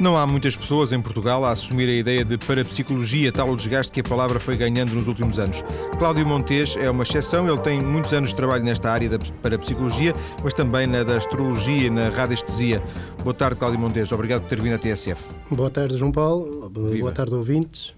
Não 0.00 0.16
há 0.16 0.26
muitas 0.26 0.56
pessoas 0.56 0.92
em 0.92 0.98
Portugal 0.98 1.44
a 1.44 1.50
assumir 1.50 1.86
a 1.86 1.92
ideia 1.92 2.24
de 2.24 2.38
parapsicologia, 2.38 3.30
tal 3.30 3.50
o 3.50 3.54
desgaste 3.54 3.92
que 3.92 4.00
a 4.00 4.02
palavra 4.02 4.40
foi 4.40 4.56
ganhando 4.56 4.94
nos 4.94 5.06
últimos 5.06 5.38
anos. 5.38 5.62
Cláudio 5.98 6.24
Montes 6.26 6.74
é 6.78 6.90
uma 6.90 7.02
exceção, 7.02 7.46
ele 7.46 7.58
tem 7.58 7.82
muitos 7.82 8.14
anos 8.14 8.30
de 8.30 8.34
trabalho 8.34 8.64
nesta 8.64 8.90
área 8.90 9.10
da 9.10 9.18
parapsicologia, 9.42 10.14
mas 10.42 10.54
também 10.54 10.86
na 10.86 11.02
da 11.02 11.18
astrologia 11.18 11.88
e 11.88 11.90
na 11.90 12.08
radiestesia. 12.08 12.82
Boa 13.22 13.34
tarde, 13.34 13.58
Cláudio 13.58 13.78
Montes, 13.78 14.10
obrigado 14.10 14.40
por 14.40 14.48
ter 14.48 14.58
vindo 14.58 14.74
à 14.74 14.78
TSF. 14.78 15.22
Boa 15.50 15.68
tarde, 15.68 15.94
João 15.98 16.12
Paulo. 16.12 16.70
Viva. 16.74 17.00
Boa 17.00 17.12
tarde, 17.12 17.34
ouvintes. 17.34 17.94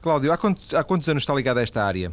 Cláudio, 0.00 0.30
há 0.30 0.36
quantos, 0.36 0.72
há 0.74 0.84
quantos 0.84 1.08
anos 1.08 1.24
está 1.24 1.34
ligado 1.34 1.58
a 1.58 1.62
esta 1.62 1.82
área? 1.82 2.12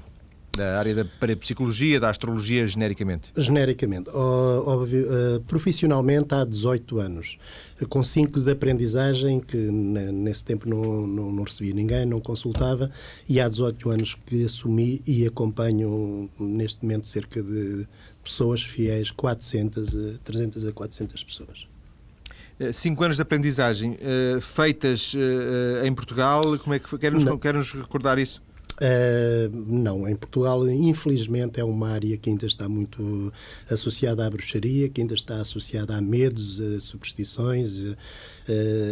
Da 0.56 0.78
área 0.78 0.94
da 0.94 1.06
parapsicologia, 1.06 2.00
da 2.00 2.10
astrologia 2.10 2.66
genericamente? 2.68 3.32
Genericamente. 3.36 4.10
Óbvio, 4.12 5.08
uh, 5.08 5.40
profissionalmente 5.42 6.34
há 6.34 6.46
18 6.46 7.00
anos, 7.00 7.38
com 7.90 8.04
5 8.04 8.40
de 8.40 8.52
aprendizagem, 8.52 9.40
que 9.40 9.58
nesse 9.58 10.46
tempo 10.46 10.70
não, 10.70 11.08
não, 11.08 11.32
não 11.32 11.44
recebia 11.44 11.74
ninguém, 11.74 12.06
não 12.06 12.20
consultava, 12.20 12.92
e 13.28 13.42
há 13.42 13.48
18 13.48 13.90
anos 13.90 14.16
que 14.26 14.46
assumi 14.46 15.02
e 15.08 15.26
acompanho 15.26 16.30
neste 16.40 16.84
momento 16.84 17.08
cerca 17.08 17.42
de 17.42 17.88
pessoas 18.24 18.64
fiéis, 18.64 19.10
400, 19.12 20.20
300 20.24 20.66
a 20.66 20.72
400 20.72 21.24
pessoas. 21.24 21.74
Eh, 22.60 22.72
cinco 22.72 23.04
anos 23.04 23.16
de 23.16 23.22
aprendizagem 23.22 23.94
uh, 23.94 24.40
feitas 24.40 25.14
uh, 25.16 25.86
em 25.86 25.94
Portugal, 25.94 26.42
como 26.60 26.74
é 26.74 26.80
que 26.80 26.98
quer-nos 26.98 27.24
quer 27.42 27.54
-nos 27.56 27.72
recordar 27.72 28.20
isso? 28.20 28.43
Uh, 28.74 29.56
não, 29.68 30.08
em 30.08 30.16
Portugal, 30.16 30.68
infelizmente, 30.68 31.60
é 31.60 31.64
uma 31.64 31.90
área 31.90 32.18
que 32.18 32.30
ainda 32.30 32.46
está 32.46 32.68
muito 32.68 33.32
associada 33.70 34.26
à 34.26 34.30
bruxaria, 34.30 34.90
que 34.90 35.02
ainda 35.02 35.14
está 35.14 35.40
associada 35.40 35.96
a 35.96 36.02
medos, 36.02 36.60
a 36.60 36.80
superstições, 36.80 37.82
uh, 37.82 37.96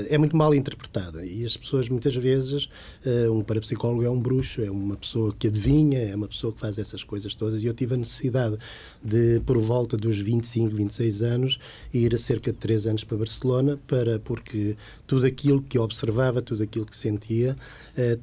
é 0.08 0.18
muito 0.20 0.38
mal 0.38 0.54
interpretada. 0.54 1.26
E 1.26 1.44
as 1.44 1.58
pessoas, 1.58 1.90
muitas 1.90 2.16
vezes, 2.16 2.66
uh, 3.06 3.32
um 3.32 3.42
parapsicólogo 3.42 4.04
é 4.04 4.10
um 4.10 4.20
bruxo, 4.20 4.62
é 4.62 4.70
uma 4.70 4.96
pessoa 4.96 5.34
que 5.38 5.48
adivinha, 5.48 6.00
é 6.00 6.16
uma 6.16 6.28
pessoa 6.28 6.54
que 6.54 6.60
faz 6.60 6.78
essas 6.78 7.04
coisas 7.04 7.34
todas. 7.34 7.64
E 7.64 7.66
eu 7.66 7.74
tive 7.74 7.96
a 7.96 7.98
necessidade 7.98 8.58
de, 9.04 9.40
por 9.46 9.58
volta 9.58 9.98
dos 9.98 10.20
25, 10.20 10.76
26 10.76 11.24
anos, 11.24 11.60
ir 11.92 12.14
a 12.14 12.18
cerca 12.20 12.52
de 12.52 12.58
3 12.60 12.86
anos 12.86 13.04
para 13.04 13.18
Barcelona, 13.18 13.80
para, 13.88 14.20
porque 14.20 14.76
tudo 15.08 15.26
aquilo 15.26 15.62
que 15.62 15.80
observava, 15.80 16.42
tudo 16.42 16.62
aquilo 16.62 16.86
que 16.86 16.96
sentia, 16.96 17.58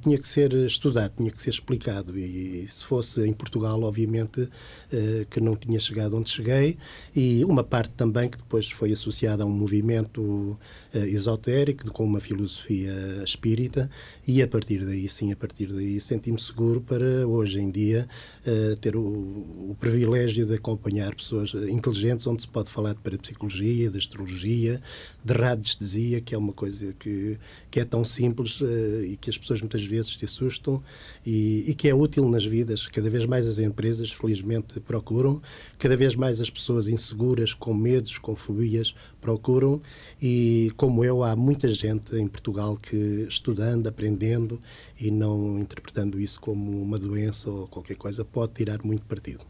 tinha 0.03 0.19
que 0.19 0.27
ser 0.27 0.53
estudado, 0.55 1.13
tinha 1.17 1.31
que 1.31 1.41
ser 1.41 1.48
ser 1.49 1.51
explicado. 1.51 2.19
E 2.19 2.67
se 2.69 2.85
fosse 2.85 3.27
em 3.27 3.33
Portugal, 3.33 3.83
obviamente, 3.83 4.49
eh, 4.93 5.27
que 5.31 5.41
não 5.41 5.57
tinha 5.57 5.81
chegado 5.81 6.17
onde 6.17 6.31
cheguei, 6.31 6.77
e 7.15 7.45
uma 7.45 7.65
parte 7.65 7.93
também 7.93 8.29
que 8.29 8.37
depois 8.37 8.71
foi 8.71 8.93
associada 8.93 9.43
a 9.43 9.47
um 9.47 9.51
movimento 9.51 10.59
eh, 10.93 11.07
esotérico, 11.09 11.91
com 11.91 12.05
uma 12.05 12.21
filosofia 12.21 12.93
espírita, 13.25 13.91
e 14.27 14.43
a 14.43 14.49
partir 14.49 14.85
daí, 14.85 15.09
sim, 15.09 15.33
a 15.33 15.37
partir 15.37 15.73
daí, 15.73 16.01
senti-me 16.01 16.39
seguro 16.39 16.81
para 16.81 17.27
hoje 17.27 17.61
em 17.61 17.71
dia 17.71 18.07
eh, 18.47 18.77
ter 18.81 18.97
o, 18.97 19.03
o 19.03 19.77
privilégio 19.79 20.47
de 20.47 20.55
acompanhar 20.55 21.15
pessoas 21.15 21.55
inteligentes, 21.69 22.27
onde 22.27 22.43
se 22.43 22.49
pode 22.49 22.71
falar 22.71 22.93
de 22.95 23.01
parapsicologia, 23.01 23.91
de 23.91 23.99
astrologia, 23.99 24.81
de 25.25 25.33
radiestesia, 25.33 26.21
que 26.21 26.35
é 26.35 26.39
uma 26.39 26.53
coisa 26.53 26.95
que, 26.99 27.39
que 27.71 27.81
é 27.81 27.85
tão 27.85 28.05
simples 28.05 28.61
e 29.05 29.17
que 29.17 29.31
as 29.31 29.39
pessoas 29.39 29.61
muitas 29.61 29.85
vezes 29.85 30.17
se 30.17 30.25
assustam. 30.25 30.83
E 31.25 31.38
e, 31.67 31.75
que 31.75 31.89
é 31.89 31.95
útil 31.95 32.29
nas 32.29 32.45
vidas. 32.45 32.87
Cada 32.87 33.09
vez 33.09 33.25
mais 33.25 33.47
as 33.47 33.59
empresas, 33.59 34.11
felizmente, 34.11 34.81
procuram, 34.81 35.41
cada 35.79 35.97
vez 35.97 36.15
mais 36.15 36.41
as 36.41 36.51
pessoas 36.51 36.89
inseguras, 36.89 37.55
com 37.55 37.75
medos, 37.75 38.19
com 38.19 38.35
fobias, 38.35 38.95
procuram. 39.21 39.81
E, 40.21 40.71
como 40.77 41.05
eu, 41.05 41.23
há 41.23 41.37
muita 41.37 41.69
gente 41.69 42.17
em 42.17 42.27
Portugal 42.27 42.77
que, 42.77 43.27
estudando, 43.29 43.87
aprendendo 43.87 44.61
e 45.01 45.11
não 45.11 45.59
interpretando 45.59 46.21
isso 46.21 46.41
como 46.41 46.83
uma 46.83 46.99
doença 46.99 47.51
ou 47.51 47.67
qualquer 47.69 47.97
coisa, 47.97 48.25
pode 48.25 48.55
tirar 48.55 48.79
muito 48.85 49.05
partido. 49.07 49.45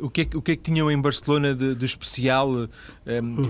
O 0.00 0.10
que, 0.10 0.20
é, 0.20 0.36
o 0.36 0.42
que 0.42 0.52
é 0.52 0.56
que 0.56 0.62
tinham 0.62 0.90
em 0.90 1.00
Barcelona 1.00 1.54
de, 1.54 1.74
de 1.74 1.86
especial? 1.86 2.50
Um, 2.50 2.68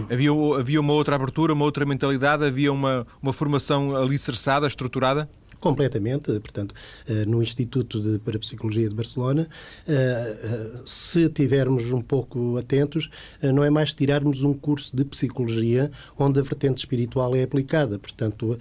havia, 0.08 0.30
havia 0.56 0.80
uma 0.80 0.92
outra 0.92 1.16
abertura, 1.16 1.52
uma 1.52 1.64
outra 1.64 1.84
mentalidade? 1.84 2.44
Havia 2.44 2.72
uma, 2.72 3.04
uma 3.20 3.32
formação 3.32 3.96
alicerçada, 3.96 4.64
estruturada? 4.64 5.28
Completamente, 5.60 6.38
portanto, 6.38 6.72
eh, 7.08 7.24
no 7.26 7.42
Instituto 7.42 8.00
de 8.00 8.18
Parapsicologia 8.20 8.88
de 8.88 8.94
Barcelona, 8.94 9.48
eh, 9.88 10.38
eh, 10.42 10.80
se 10.86 11.28
tivermos 11.28 11.90
um 11.90 12.00
pouco 12.00 12.56
atentos, 12.56 13.08
não 13.42 13.64
é 13.64 13.70
mais 13.70 13.92
tirarmos 13.92 14.44
um 14.44 14.54
curso 14.54 14.96
de 14.96 15.04
psicologia 15.04 15.90
onde 16.16 16.38
a 16.38 16.42
vertente 16.42 16.78
espiritual 16.78 17.34
é 17.34 17.42
aplicada, 17.42 17.98
portanto, 17.98 18.58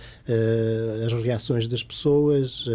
as 1.06 1.14
reações 1.14 1.68
das 1.68 1.84
pessoas, 1.84 2.66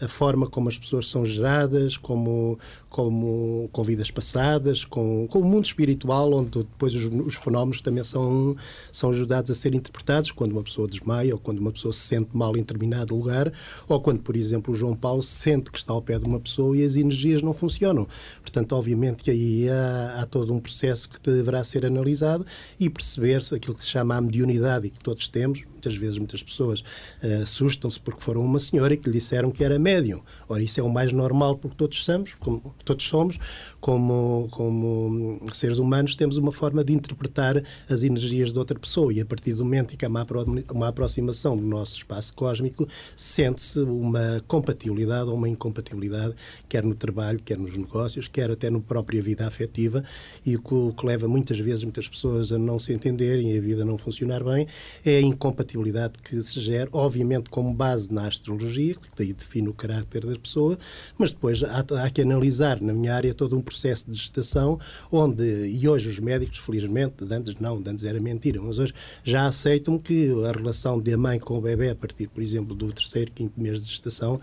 a 0.00 0.08
forma 0.08 0.46
como 0.46 0.68
as 0.68 0.78
pessoas 0.78 1.08
são 1.08 1.24
geradas, 1.24 1.96
como, 1.96 2.58
como 2.94 3.68
com 3.72 3.82
vidas 3.82 4.08
passadas, 4.08 4.84
com, 4.84 5.26
com 5.26 5.40
o 5.40 5.44
mundo 5.44 5.64
espiritual, 5.64 6.32
onde 6.32 6.60
depois 6.60 6.94
os, 6.94 7.06
os 7.06 7.34
fenómenos 7.34 7.80
também 7.80 8.04
são, 8.04 8.54
são 8.92 9.10
ajudados 9.10 9.50
a 9.50 9.54
ser 9.56 9.74
interpretados, 9.74 10.30
quando 10.30 10.52
uma 10.52 10.62
pessoa 10.62 10.86
desmaia 10.86 11.34
ou 11.34 11.40
quando 11.40 11.58
uma 11.58 11.72
pessoa 11.72 11.92
se 11.92 11.98
sente 11.98 12.28
mal 12.32 12.52
em 12.52 12.60
determinado 12.60 13.12
lugar, 13.12 13.52
ou 13.88 14.00
quando, 14.00 14.20
por 14.20 14.36
exemplo, 14.36 14.72
o 14.72 14.76
João 14.76 14.94
Paulo 14.94 15.24
sente 15.24 15.72
que 15.72 15.78
está 15.78 15.92
ao 15.92 16.00
pé 16.00 16.20
de 16.20 16.24
uma 16.24 16.38
pessoa 16.38 16.76
e 16.76 16.84
as 16.84 16.94
energias 16.94 17.42
não 17.42 17.52
funcionam. 17.52 18.06
Portanto, 18.40 18.76
obviamente 18.76 19.24
que 19.24 19.30
aí 19.32 19.68
há, 19.68 20.20
há 20.20 20.26
todo 20.26 20.54
um 20.54 20.60
processo 20.60 21.08
que 21.08 21.18
deverá 21.18 21.64
ser 21.64 21.84
analisado 21.84 22.46
e 22.78 22.88
perceber-se 22.88 23.56
aquilo 23.56 23.74
que 23.74 23.82
se 23.82 23.90
chama 23.90 24.14
a 24.14 24.20
mediunidade 24.20 24.86
e 24.86 24.90
que 24.90 25.00
todos 25.00 25.26
temos, 25.26 25.64
muitas 25.84 25.96
vezes 25.96 26.18
muitas 26.18 26.42
pessoas 26.42 26.80
uh, 26.80 27.42
assustam-se 27.42 28.00
porque 28.00 28.22
foram 28.22 28.40
uma 28.42 28.58
senhora 28.58 28.94
e 28.94 28.96
que 28.96 29.08
lhe 29.08 29.18
disseram 29.18 29.50
que 29.50 29.62
era 29.62 29.78
médium. 29.78 30.22
Ora, 30.48 30.62
isso 30.62 30.80
é 30.80 30.82
o 30.82 30.88
mais 30.88 31.12
normal 31.12 31.56
porque 31.56 31.76
todos 31.76 32.04
somos, 32.04 32.34
como, 32.34 32.74
todos 32.84 33.06
somos, 33.06 33.38
como, 33.84 34.48
como 34.50 35.38
seres 35.52 35.76
humanos, 35.76 36.14
temos 36.14 36.38
uma 36.38 36.50
forma 36.50 36.82
de 36.82 36.94
interpretar 36.94 37.62
as 37.86 38.02
energias 38.02 38.50
de 38.50 38.58
outra 38.58 38.78
pessoa. 38.78 39.12
E 39.12 39.20
a 39.20 39.26
partir 39.26 39.52
do 39.52 39.62
momento 39.62 39.92
em 39.92 39.96
que 39.98 40.06
há 40.06 40.08
uma, 40.08 40.26
uma 40.72 40.88
aproximação 40.88 41.54
do 41.54 41.66
nosso 41.66 41.94
espaço 41.98 42.32
cósmico, 42.32 42.88
sente-se 43.14 43.80
uma 43.80 44.42
compatibilidade 44.48 45.28
ou 45.28 45.36
uma 45.36 45.50
incompatibilidade, 45.50 46.34
quer 46.66 46.82
no 46.82 46.94
trabalho, 46.94 47.38
quer 47.44 47.58
nos 47.58 47.76
negócios, 47.76 48.26
quer 48.26 48.50
até 48.50 48.70
na 48.70 48.80
própria 48.80 49.20
vida 49.20 49.46
afetiva 49.46 50.02
e 50.46 50.56
o 50.56 50.62
que, 50.62 50.74
o 50.74 50.94
que 50.94 51.04
leva 51.04 51.28
muitas 51.28 51.58
vezes 51.58 51.84
muitas 51.84 52.08
pessoas 52.08 52.52
a 52.52 52.58
não 52.58 52.78
se 52.78 52.94
entenderem 52.94 53.52
e 53.52 53.58
a 53.58 53.60
vida 53.60 53.84
não 53.84 53.98
funcionar 53.98 54.42
bem 54.42 54.66
é 55.04 55.18
a 55.18 55.20
incompatibilidade 55.20 55.74
compatibilidade 55.74 56.14
que 56.22 56.42
se 56.42 56.58
gera, 56.58 56.88
obviamente 56.90 57.50
como 57.50 57.74
base 57.74 58.12
na 58.12 58.26
astrologia, 58.26 58.94
que 58.94 59.08
daí 59.14 59.34
define 59.34 59.68
o 59.68 59.74
caráter 59.74 60.24
da 60.24 60.38
pessoa, 60.38 60.78
mas 61.18 61.32
depois 61.32 61.62
há, 61.62 61.84
há 62.02 62.10
que 62.10 62.22
analisar 62.22 62.80
na 62.80 62.94
minha 62.94 63.14
área 63.14 63.34
todo 63.34 63.54
um 63.56 63.60
processo 63.60 63.73
de 63.82 64.18
gestação, 64.18 64.78
onde, 65.10 65.44
e 65.66 65.88
hoje 65.88 66.08
os 66.08 66.20
médicos, 66.20 66.58
felizmente, 66.58 67.24
antes 67.30 67.54
não, 67.56 67.82
antes 67.86 68.04
era 68.04 68.20
mentira, 68.20 68.60
mas 68.62 68.78
hoje 68.78 68.92
já 69.22 69.46
aceitam 69.46 69.98
que 69.98 70.30
a 70.46 70.52
relação 70.52 71.00
da 71.00 71.16
mãe 71.16 71.38
com 71.38 71.58
o 71.58 71.60
bebê, 71.60 71.90
a 71.90 71.94
partir, 71.94 72.28
por 72.28 72.42
exemplo, 72.42 72.74
do 72.74 72.92
terceiro, 72.92 73.30
quinto 73.32 73.60
mês 73.60 73.82
de 73.82 73.88
gestação, 73.88 74.40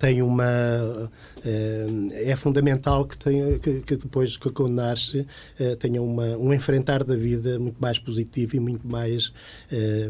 tem 0.00 0.22
uma 0.22 1.10
eh, 1.44 2.30
é 2.30 2.34
fundamental 2.34 3.04
que 3.04 3.18
tenha 3.18 3.58
que, 3.58 3.82
que 3.82 3.96
depois 3.96 4.34
que 4.38 4.50
quando 4.50 4.72
nasce 4.72 5.26
eh, 5.58 5.76
tenha 5.76 6.00
uma, 6.00 6.24
um 6.38 6.54
enfrentar 6.54 7.04
da 7.04 7.14
vida 7.14 7.58
muito 7.58 7.78
mais 7.78 7.98
positivo 7.98 8.56
e 8.56 8.60
muito 8.60 8.88
mais 8.88 9.30
eh, 9.70 10.08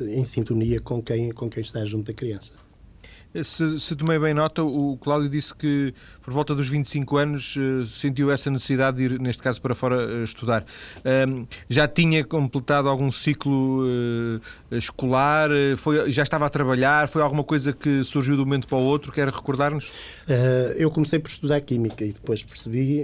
em 0.00 0.24
sintonia 0.24 0.80
com 0.80 1.02
quem 1.02 1.30
com 1.30 1.50
quem 1.50 1.62
está 1.62 1.84
junto 1.84 2.06
da 2.06 2.14
criança. 2.14 2.69
Se, 3.32 3.78
se, 3.78 3.94
tomei 3.94 4.18
bem 4.18 4.34
nota, 4.34 4.60
o 4.64 4.96
Cláudio 4.96 5.30
disse 5.30 5.54
que 5.54 5.94
por 6.20 6.34
volta 6.34 6.52
dos 6.52 6.68
25 6.68 7.16
anos 7.16 7.54
uh, 7.56 7.86
sentiu 7.86 8.28
essa 8.28 8.50
necessidade 8.50 8.96
de 8.96 9.02
ir, 9.04 9.20
neste 9.20 9.40
caso, 9.40 9.60
para 9.62 9.72
fora 9.72 10.04
uh, 10.04 10.24
estudar. 10.24 10.64
Já 11.68 11.86
tinha 11.86 12.24
completado 12.24 12.88
algum 12.88 13.10
ciclo 13.12 13.84
uh, 13.84 14.40
escolar? 14.76 15.48
Foi, 15.76 16.10
já 16.10 16.24
estava 16.24 16.46
a 16.46 16.50
trabalhar? 16.50 17.08
Foi 17.08 17.22
alguma 17.22 17.44
coisa 17.44 17.72
que 17.72 18.02
surgiu 18.02 18.34
de 18.34 18.42
um 18.42 18.44
momento 18.44 18.66
para 18.66 18.78
o 18.78 18.82
outro? 18.82 19.12
Quer 19.12 19.28
recordar-nos? 19.28 19.90
eu 20.76 20.90
comecei 20.92 21.18
por 21.18 21.28
estudar 21.28 21.60
Química 21.60 22.04
e 22.04 22.12
depois 22.12 22.44
percebi, 22.44 23.02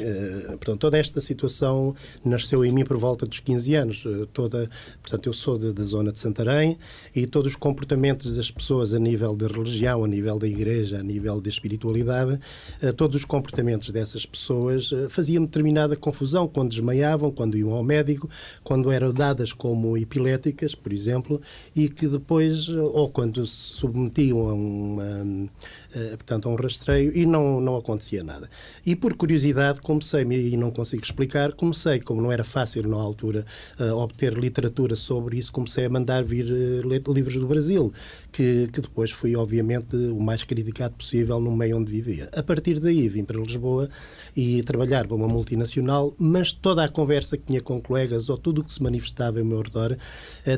portanto, 0.51 0.79
toda 0.79 0.97
esta 0.97 1.21
situação 1.21 1.95
nasceu 2.25 2.65
em 2.65 2.71
mim 2.71 2.85
por 2.85 2.97
volta 2.97 3.27
dos 3.27 3.41
15 3.41 3.75
anos. 3.75 4.05
toda, 4.33 4.71
portanto, 5.03 5.27
eu 5.27 5.33
sou 5.33 5.59
da 5.59 5.83
zona 5.83 6.13
de 6.13 6.21
Santarém 6.21 6.79
e 7.15 7.27
todos 7.27 7.53
os 7.53 7.57
comportamentos 7.57 8.37
das 8.37 8.49
pessoas 8.49 8.95
a 8.95 8.99
nível 9.01 9.35
de 9.35 9.47
religião, 9.49 10.05
a 10.05 10.09
nível 10.09 10.16
da 10.39 10.49
igreja, 10.49 10.99
a 10.99 11.03
nível 11.03 11.41
da 11.41 11.49
espiritualidade, 11.49 12.39
eh, 12.81 12.93
todos 12.93 13.17
os 13.17 13.25
comportamentos 13.25 13.91
dessas 13.91 14.25
pessoas 14.25 14.91
eh, 14.93 15.09
faziam 15.09 15.45
determinada 15.45 15.95
confusão 15.95 16.49
quando 16.49 16.71
desmaiavam, 16.71 17.31
quando 17.31 17.57
iam 17.57 17.73
ao 17.73 17.83
médico, 17.83 18.29
quando 18.65 18.91
eram 18.91 19.13
dadas 19.13 19.53
como 19.53 19.97
epiléticas, 19.97 20.75
por 20.75 20.93
exemplo, 20.93 21.41
e 21.75 21.89
que 21.89 22.09
depois, 22.09 22.67
eh, 22.69 22.81
ou 22.81 23.11
quando 23.11 23.47
se 23.47 23.77
submetiam 23.77 24.49
a 24.49 24.55
uh, 24.55 26.17
portanto, 26.17 26.49
a 26.49 26.53
um 26.53 26.57
rastreio 26.57 27.17
e 27.17 27.25
não, 27.25 27.61
não 27.61 27.77
acontecia 27.77 28.23
nada. 28.23 28.49
E 28.85 28.95
por 28.97 29.15
curiosidade 29.15 29.81
comecei, 29.81 30.23
e 30.23 30.57
não 30.57 30.71
consigo 30.71 31.03
explicar, 31.03 31.53
comecei, 31.53 32.01
como 32.01 32.21
não 32.21 32.31
era 32.33 32.45
fácil 32.45 32.89
na 32.89 32.97
altura 32.97 33.47
obter 33.95 34.35
literatura 34.35 34.95
sobre 34.97 35.39
isso, 35.39 35.53
comecei 35.53 35.87
a 35.87 35.89
mandar 35.89 36.25
vir 36.25 36.47
livros 36.85 37.37
do 37.37 37.47
Brasil, 37.47 37.93
que, 38.31 38.69
que 38.73 38.81
depois 38.81 39.11
fui, 39.11 39.35
obviamente, 39.37 39.97
o 40.13 40.21
mais 40.21 40.45
criticado 40.45 40.95
possível 40.95 41.41
no 41.41 41.55
meio 41.55 41.79
onde 41.79 41.91
vivia. 41.91 42.29
A 42.35 42.43
partir 42.43 42.79
daí 42.81 43.09
vim 43.09 43.25
para 43.25 43.41
Lisboa 43.41 43.89
e 44.37 44.63
trabalhar 44.63 45.07
para 45.07 45.17
uma 45.17 45.29
multinacional, 45.29 46.15
mas 46.19 46.53
toda 46.53 46.85
a 46.85 46.89
conversa 46.89 47.37
que 47.37 47.45
tinha 47.47 47.61
com 47.61 47.81
colegas 47.81 48.29
ou 48.29 48.39
tudo 48.39 48.61
o 48.61 48.65
que 48.65 48.73
se 48.73 48.83
manifestava 48.83 49.39
ao 49.39 49.45
meu 49.45 49.61
redor 49.61 49.97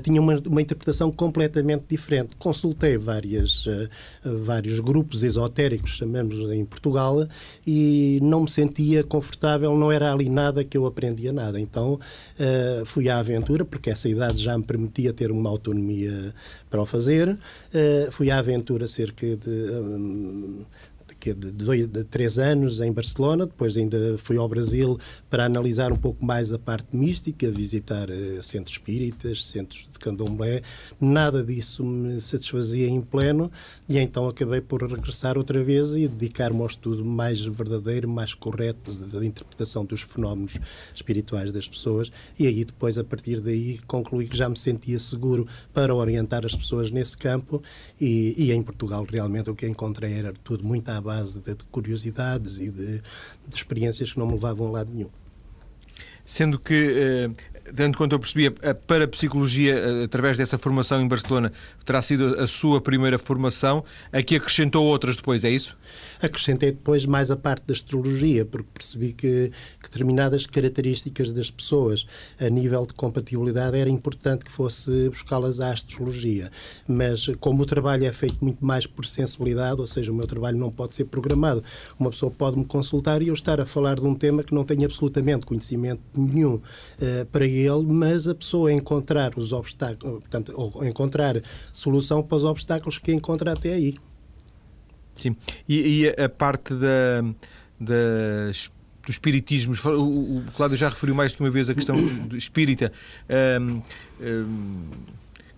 tinha 0.02 0.20
uma, 0.20 0.38
uma 0.46 0.60
interpretação 0.60 1.10
completamente 1.10 1.84
diferente. 1.88 2.36
Consultei 2.36 2.98
várias, 2.98 3.66
uh, 3.66 3.88
vários 4.24 4.80
grupos 4.80 5.22
esotéricos, 5.22 5.96
chamamos 5.96 6.36
em 6.52 6.64
Portugal, 6.64 7.26
e 7.66 8.18
não 8.22 8.42
me 8.42 8.50
sentia 8.50 9.02
confortável, 9.02 9.76
não 9.76 9.90
era 9.90 10.12
ali 10.12 10.28
nada 10.28 10.64
que 10.64 10.76
eu 10.76 10.86
aprendia 10.86 11.32
nada. 11.32 11.58
Então 11.58 11.94
uh, 11.94 12.86
fui 12.86 13.08
à 13.08 13.18
aventura, 13.18 13.64
porque 13.64 13.90
essa 13.90 14.08
idade 14.08 14.42
já 14.42 14.56
me 14.56 14.64
permitia 14.64 15.12
ter 15.12 15.30
uma 15.30 15.48
autonomia 15.48 16.34
para 16.70 16.82
o 16.82 16.86
fazer. 16.86 17.36
Fui 18.10 18.30
à 18.30 18.38
aventura 18.38 18.86
cerca 18.86 19.37
de. 19.38 19.70
Um, 19.70 20.66
de, 21.34 21.50
dois, 21.50 21.88
de 21.88 22.04
três 22.04 22.38
anos 22.38 22.80
em 22.80 22.92
Barcelona, 22.92 23.46
depois 23.46 23.76
ainda 23.76 24.16
fui 24.18 24.36
ao 24.36 24.48
Brasil 24.48 24.98
para 25.28 25.44
analisar 25.44 25.92
um 25.92 25.96
pouco 25.96 26.24
mais 26.24 26.52
a 26.52 26.58
parte 26.58 26.96
mística, 26.96 27.50
visitar 27.50 28.08
uh, 28.10 28.42
centros 28.42 28.76
espíritas, 28.76 29.44
centros 29.44 29.88
de 29.90 29.98
candomblé. 29.98 30.62
Nada 31.00 31.42
disso 31.42 31.84
me 31.84 32.20
satisfazia 32.20 32.88
em 32.88 33.00
pleno 33.00 33.50
e 33.88 33.98
então 33.98 34.28
acabei 34.28 34.60
por 34.60 34.82
regressar 34.82 35.36
outra 35.36 35.62
vez 35.62 35.96
e 35.96 36.08
dedicar-me 36.08 36.60
ao 36.60 36.66
estudo 36.66 37.04
mais 37.04 37.40
verdadeiro, 37.40 38.08
mais 38.08 38.34
correto 38.34 38.92
da 38.92 39.24
interpretação 39.24 39.84
dos 39.84 40.02
fenómenos 40.02 40.58
espirituais 40.94 41.52
das 41.52 41.68
pessoas. 41.68 42.10
E 42.38 42.46
aí 42.46 42.64
depois, 42.64 42.98
a 42.98 43.04
partir 43.04 43.40
daí, 43.40 43.78
concluí 43.86 44.28
que 44.28 44.36
já 44.36 44.48
me 44.48 44.56
sentia 44.56 44.98
seguro 44.98 45.46
para 45.72 45.94
orientar 45.94 46.44
as 46.44 46.54
pessoas 46.54 46.90
nesse 46.90 47.16
campo. 47.16 47.62
E, 48.00 48.34
e 48.36 48.52
em 48.52 48.62
Portugal 48.62 49.06
realmente 49.10 49.50
o 49.50 49.54
que 49.54 49.66
encontrei 49.66 50.12
era 50.12 50.32
tudo 50.44 50.64
muito 50.64 50.88
à 50.88 51.00
base 51.00 51.17
de, 51.24 51.40
de 51.40 51.64
curiosidades 51.70 52.58
e 52.58 52.70
de, 52.70 52.98
de, 52.98 53.54
experiências 53.54 54.12
que 54.12 54.18
não 54.18 54.26
me 54.26 54.32
levavam 54.32 54.68
a 54.68 54.70
lado 54.70 54.92
nenhum. 54.92 55.10
Sendo 56.24 56.58
que, 56.58 56.74
eh, 56.74 57.30
tanto 57.74 57.98
quanto 57.98 58.12
eu 58.12 58.18
percebi, 58.18 58.46
a 58.46 58.74
parapsicologia, 58.74 60.04
através 60.04 60.36
dessa 60.36 60.58
formação 60.58 61.00
em 61.00 61.08
Barcelona, 61.08 61.52
terá 61.84 62.00
sido 62.02 62.38
a 62.38 62.46
sua 62.46 62.80
primeira 62.80 63.18
formação, 63.18 63.84
a 64.12 64.22
que 64.22 64.36
acrescentou 64.36 64.84
outras 64.84 65.16
depois, 65.16 65.44
é 65.44 65.50
isso? 65.50 65.76
Acrescentei 66.20 66.72
depois 66.72 67.06
mais 67.06 67.30
a 67.30 67.36
parte 67.36 67.66
da 67.66 67.72
astrologia, 67.72 68.44
porque 68.44 68.68
percebi 68.72 69.12
que, 69.12 69.50
que 69.80 69.88
determinadas 69.90 70.46
características 70.46 71.32
das 71.32 71.50
pessoas 71.50 72.06
a 72.40 72.48
nível 72.48 72.86
de 72.86 72.94
compatibilidade 72.94 73.76
era 73.76 73.90
importante 73.90 74.44
que 74.44 74.50
fosse 74.50 75.08
buscá-las 75.08 75.60
à 75.60 75.72
astrologia. 75.72 76.50
Mas 76.86 77.26
como 77.40 77.62
o 77.62 77.66
trabalho 77.66 78.04
é 78.04 78.12
feito 78.12 78.42
muito 78.42 78.64
mais 78.64 78.86
por 78.86 79.06
sensibilidade, 79.06 79.80
ou 79.80 79.86
seja, 79.86 80.10
o 80.12 80.14
meu 80.14 80.26
trabalho 80.26 80.58
não 80.58 80.70
pode 80.70 80.94
ser 80.94 81.04
programado. 81.04 81.62
Uma 81.98 82.10
pessoa 82.10 82.30
pode 82.30 82.58
me 82.58 82.64
consultar 82.64 83.22
e 83.22 83.28
eu 83.28 83.34
estar 83.34 83.60
a 83.60 83.66
falar 83.66 83.96
de 83.96 84.06
um 84.06 84.14
tema 84.14 84.42
que 84.42 84.54
não 84.54 84.64
tenho 84.64 84.84
absolutamente 84.84 85.46
conhecimento 85.46 86.00
nenhum 86.16 86.54
uh, 86.54 86.62
para 87.30 87.46
mas 87.86 88.28
a 88.28 88.34
pessoa 88.34 88.72
encontrar 88.72 89.38
os 89.38 89.52
obstáculos, 89.52 90.20
portanto, 90.20 90.52
ou 90.54 90.84
encontrar 90.84 91.36
solução 91.72 92.22
para 92.22 92.36
os 92.36 92.44
obstáculos 92.44 92.98
que 92.98 93.12
encontra 93.12 93.52
até 93.52 93.74
aí. 93.74 93.94
Sim. 95.16 95.36
E, 95.68 96.04
e 96.04 96.08
a 96.08 96.28
parte 96.28 96.74
da, 96.74 97.22
da 97.80 98.52
do 99.08 99.10
espiritismo, 99.10 99.74
o, 99.86 100.36
o 100.36 100.44
Cláudio 100.54 100.76
já 100.76 100.90
referiu 100.90 101.14
mais 101.14 101.32
de 101.32 101.40
uma 101.40 101.48
vez 101.48 101.70
a 101.70 101.74
questão 101.74 101.96
do 102.28 102.36
espírita. 102.36 102.92
Um, 103.58 103.82
um, 104.20 104.90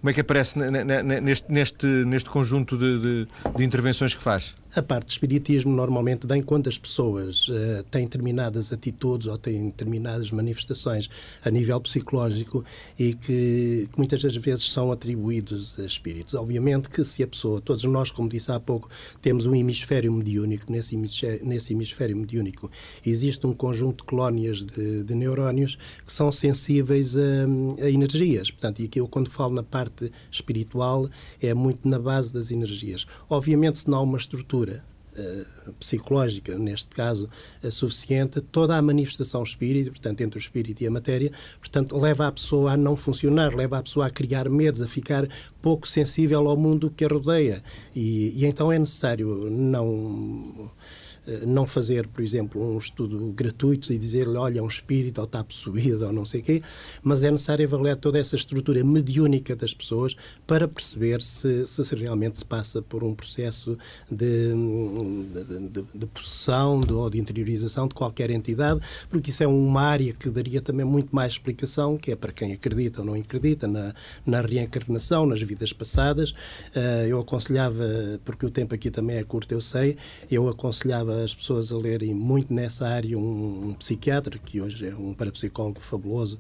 como 0.01 0.11
é 0.11 0.15
que 0.15 0.21
aparece 0.21 0.59
neste, 0.59 1.53
neste, 1.53 1.87
neste 1.87 2.31
conjunto 2.31 2.77
de, 2.77 2.99
de, 2.99 3.29
de 3.57 3.65
intervenções 3.65 4.15
que 4.15 4.23
faz? 4.23 4.55
A 4.75 4.83
parte 4.83 5.07
do 5.07 5.11
espiritismo 5.11 5.75
normalmente 5.75 6.27
vem 6.27 6.41
quando 6.41 6.69
as 6.69 6.79
pessoas 6.79 7.49
uh, 7.49 7.83
têm 7.91 8.05
determinadas 8.05 8.73
atitudes 8.73 9.27
ou 9.27 9.37
têm 9.37 9.67
determinadas 9.67 10.31
manifestações 10.31 11.11
a 11.45 11.51
nível 11.51 11.79
psicológico 11.81 12.65
e 12.99 13.13
que, 13.13 13.89
que, 13.93 13.99
muitas 13.99 14.23
das 14.23 14.37
vezes 14.37 14.71
são 14.71 14.93
atribuídos 14.93 15.79
a 15.79 15.85
espíritos. 15.85 16.35
Obviamente 16.35 16.89
que 16.89 17.03
se 17.05 17.23
a 17.23 17.27
pessoa, 17.27 17.61
todos 17.61 17.83
nós, 17.85 18.11
como 18.11 18.29
disse 18.29 18.53
há 18.53 18.61
pouco, 18.61 18.89
temos 19.21 19.45
um 19.45 19.55
hemisfério 19.55 20.13
mediúnico, 20.13 20.71
nesse 20.73 20.95
hemisfério, 20.95 21.41
nesse 21.45 21.75
hemisfério 21.75 22.17
mediúnico 22.17 22.71
existe 23.05 23.47
um 23.47 23.53
conjunto 23.53 23.99
de 23.99 24.05
colónias 24.05 24.63
de, 24.63 25.03
de 25.03 25.15
neurónios 25.15 25.77
que 26.07 26.13
são 26.13 26.31
sensíveis 26.31 27.17
a, 27.17 27.85
a 27.85 27.91
energias. 27.91 28.51
Portanto, 28.51 28.81
e 28.81 28.85
aqui 28.85 29.01
eu 29.01 29.09
quando 29.09 29.31
falo 29.31 29.53
na 29.53 29.65
parte 29.65 29.90
espiritual 30.31 31.09
é 31.41 31.55
muito 31.55 31.89
na 31.89 31.99
base 31.99 32.33
das 32.33 32.51
energias. 32.51 33.07
Obviamente 33.29 33.79
se 33.79 33.91
não 33.91 33.99
há 33.99 34.03
uma 34.03 34.19
estrutura 34.19 34.85
Uh, 35.11 35.73
psicológica, 35.73 36.57
neste 36.57 36.91
caso, 36.91 37.29
uh, 37.65 37.71
suficiente, 37.71 38.41
toda 38.41 38.77
a 38.77 38.81
manifestação 38.81 39.43
espírita, 39.43 39.91
portanto, 39.91 40.21
entre 40.21 40.39
o 40.39 40.41
espírito 40.41 40.83
e 40.83 40.87
a 40.87 40.91
matéria, 40.91 41.33
portanto, 41.59 41.99
leva 41.99 42.29
a 42.29 42.33
pessoa 42.33 42.73
a 42.73 42.77
não 42.77 42.95
funcionar, 42.95 43.53
leva 43.53 43.79
a 43.79 43.83
pessoa 43.83 44.07
a 44.07 44.11
criar 44.11 44.49
medos, 44.49 44.81
a 44.81 44.87
ficar 44.87 45.29
pouco 45.61 45.89
sensível 45.89 46.49
ao 46.49 46.57
mundo 46.57 46.93
que 46.97 47.05
a 47.05 47.09
rodeia. 47.09 47.61
E, 47.95 48.41
e 48.41 48.47
então 48.47 48.71
é 48.71 48.79
necessário 48.79 49.51
não 49.51 50.71
eh, 50.79 51.00
não 51.47 51.67
fazer, 51.67 52.07
por 52.09 52.23
exemplo, 52.23 52.63
um 52.63 52.79
estudo 52.79 53.33
gratuito 53.33 53.93
e 53.93 53.99
dizer-lhe, 53.99 54.37
olha, 54.37 54.59
é 54.59 54.63
um 54.63 54.67
espírito 54.67 55.19
ou 55.19 55.25
está 55.25 55.43
possuído 55.45 56.07
ou 56.07 56.13
não 56.13 56.25
sei 56.25 56.41
o 56.41 56.45
quê, 56.45 56.63
mas 57.03 57.23
é 57.23 57.31
necessário 57.31 57.67
avaliar 57.67 57.97
toda 57.97 58.19
essa 58.19 58.37
estrutura 58.37 58.83
mediúnica 58.85 59.55
das 59.55 59.75
pessoas 59.75 60.17
para 60.47 60.67
perceber 60.67 61.23
se, 61.23 61.67
se 61.67 61.95
realmente 61.95 62.39
se 62.39 62.45
passa 62.45 62.83
por 62.83 63.05
um 63.05 63.15
processo 63.15 63.77
de, 64.11 64.53
de, 64.53 65.69
de, 65.69 65.85
de 65.95 66.07
possessão 66.07 66.81
de, 66.81 66.93
ou 66.93 67.09
de 67.11 67.19
interiorização 67.19 67.87
de 67.87 67.95
qualquer 67.95 68.31
entidade, 68.31 68.81
porque 69.09 69.31
isso 69.31 69.43
é 69.43 69.47
uma 69.47 69.83
área 69.83 70.13
que 70.13 70.31
daria 70.31 70.61
também 70.61 70.85
muito 70.85 71.15
mais 71.15 71.35
explicação, 71.35 71.97
que 71.97 72.13
é 72.13 72.17
para 72.17 72.33
quem 72.33 72.53
acredita 72.53 73.01
ou 73.01 73.07
não 73.07 73.15
acredita 73.15 73.69
na, 73.69 73.95
na 74.25 74.41
reencarnação, 74.41 75.27
nas 75.27 75.41
vidas 75.43 75.73
passadas. 75.73 76.31
Uh, 76.31 77.07
eu 77.09 77.21
aconselhava, 77.21 77.85
porque 78.25 78.47
o 78.47 78.51
tempo 78.51 78.75
aqui 78.75 78.91
também 78.91 79.17
é 79.17 79.25
curto, 79.25 79.53
eu 79.53 79.61
sei, 79.61 79.97
eu 80.31 80.49
aconselhava 80.49 81.10
as 81.11 81.35
pessoas 81.35 81.73
a 81.73 81.77
lerem 81.77 82.15
muito 82.15 82.53
nessa 82.53 82.87
área 82.87 83.19
um, 83.19 83.69
um, 83.69 83.75
psiquiatra, 83.75 84.39
que 84.39 84.61
hoje 84.61 84.87
é 84.87 84.95
um 84.95 85.13
parapsicólogo 85.13 85.81
fabuloso, 85.81 86.39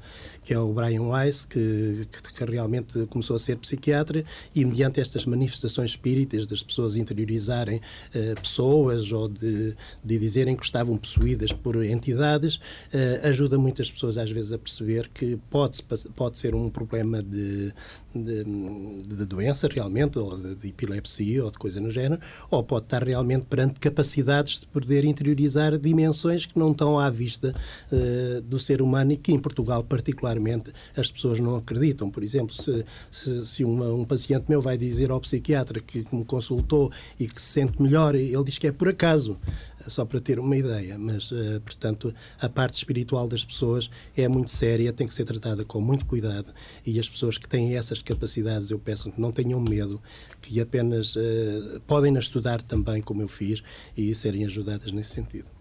que 0.51 0.55
é 0.55 0.59
o 0.59 0.73
Brian 0.73 1.03
Weiss, 1.03 1.45
que, 1.45 2.09
que, 2.11 2.33
que, 2.33 2.45
realmente 2.45 3.07
começou 3.07 3.37
a 3.37 3.39
ser 3.39 3.57
psiquiatra 3.59 4.25
e, 4.53 4.65
mediante 4.65 5.01
estas 5.01 5.25
manifestações 5.25 5.93
espíritas 5.93 6.45
das 6.45 6.61
pessoas 6.61 6.97
interiorizarem 6.97 7.77
uh, 7.79 8.41
pessoas 8.41 9.13
ou 9.13 9.29
de, 9.29 9.77
de 10.03 10.19
dizerem 10.19 10.57
que 10.57 10.65
estavam 10.65 10.97
possuídas 10.97 11.53
por 11.53 11.85
entidades, 11.85 12.57
uh, 12.57 13.29
ajuda 13.29 13.59
muitas 13.59 13.89
pessoas 13.93 14.19
às 14.19 14.29
vezes 14.29 14.51
a 14.51 14.59
perceber 14.59 15.09
que 15.15 15.39
pode, 15.49 15.81
pode 16.17 16.37
ser 16.37 16.53
um 16.53 16.69
problema 16.69 17.23
de, 17.23 17.73
de, 18.13 18.45
de 19.07 19.25
doença 19.27 19.69
realmente, 19.69 20.19
ou 20.19 20.37
de, 20.37 20.57
de 20.57 20.69
epilepsia 20.71 21.45
ou 21.45 21.53
de 21.53 21.59
coisa 21.59 21.81
no 21.81 21.93
género, 21.93 22.21
ou 22.51 22.65
pode 22.65 22.87
estar 22.87 23.05
realmente 23.05 23.47
perante 23.47 23.79
capacidades 23.79 24.59
de 24.59 24.67
poder 24.67 25.05
interiorizar 25.05 25.79
dimensões 25.79 26.45
que 26.45 26.59
não 26.59 26.73
estão 26.73 26.99
à 26.99 27.09
vista 27.09 27.55
uh, 27.93 28.43
do 28.43 28.59
ser 28.59 28.83
humano 28.83 29.13
e 29.13 29.17
que 29.17 29.31
em 29.31 29.39
Portugal, 29.39 29.85
particularmente, 29.85 30.40
as 30.97 31.11
pessoas 31.11 31.41
não 31.41 31.57
acreditam. 31.57 32.11
Por 32.11 32.23
exemplo, 32.23 32.55
se, 32.55 32.85
se, 33.11 33.47
se 33.47 33.65
uma, 33.65 33.87
um 33.93 34.05
paciente 34.05 34.47
meu 34.49 34.61
vai 34.61 34.77
dizer 34.77 35.11
ao 35.11 35.21
psiquiatra 35.21 35.81
que, 35.81 36.05
que 36.05 36.15
me 36.15 36.25
consultou 36.25 36.91
e 37.19 37.29
que 37.29 37.41
se 37.41 37.49
sente 37.49 37.81
melhor, 37.83 38.15
ele 38.15 38.45
diz 38.45 38.59
que 38.59 38.67
é 38.67 38.73
por 38.73 38.89
acaso 38.89 39.39
só 39.87 40.05
para 40.05 40.21
ter 40.21 40.39
uma 40.39 40.57
ideia, 40.57 40.99
mas, 40.99 41.31
uh, 41.31 41.61
portanto, 41.65 42.15
a 42.39 42.49
parte 42.49 42.75
espiritual 42.75 43.29
das 43.29 43.45
pessoas 43.45 43.89
é 44.17 44.29
muito 44.29 44.51
séria, 44.51 44.93
tem 44.93 45.07
que 45.07 45.15
ser 45.15 45.25
tratada 45.25 45.65
com 45.65 45.81
muito 45.81 46.05
cuidado 46.07 46.53
e 46.87 46.99
as 46.99 47.09
pessoas 47.09 47.39
que 47.39 47.49
têm 47.49 47.77
essas 47.77 48.03
capacidades, 48.03 48.71
eu 48.71 48.79
peço 48.79 49.11
que 49.11 49.21
não 49.21 49.33
tenham 49.33 49.61
medo, 49.61 50.01
que 50.41 50.61
apenas 50.61 51.17
uh, 51.17 51.81
podem 51.87 52.17
estudar 52.17 52.61
também, 52.63 53.01
como 53.01 53.23
eu 53.23 53.29
fiz, 53.29 53.63
e 53.97 54.15
serem 54.15 54.45
ajudadas 54.45 54.93
nesse 54.93 55.11
sentido. 55.11 55.60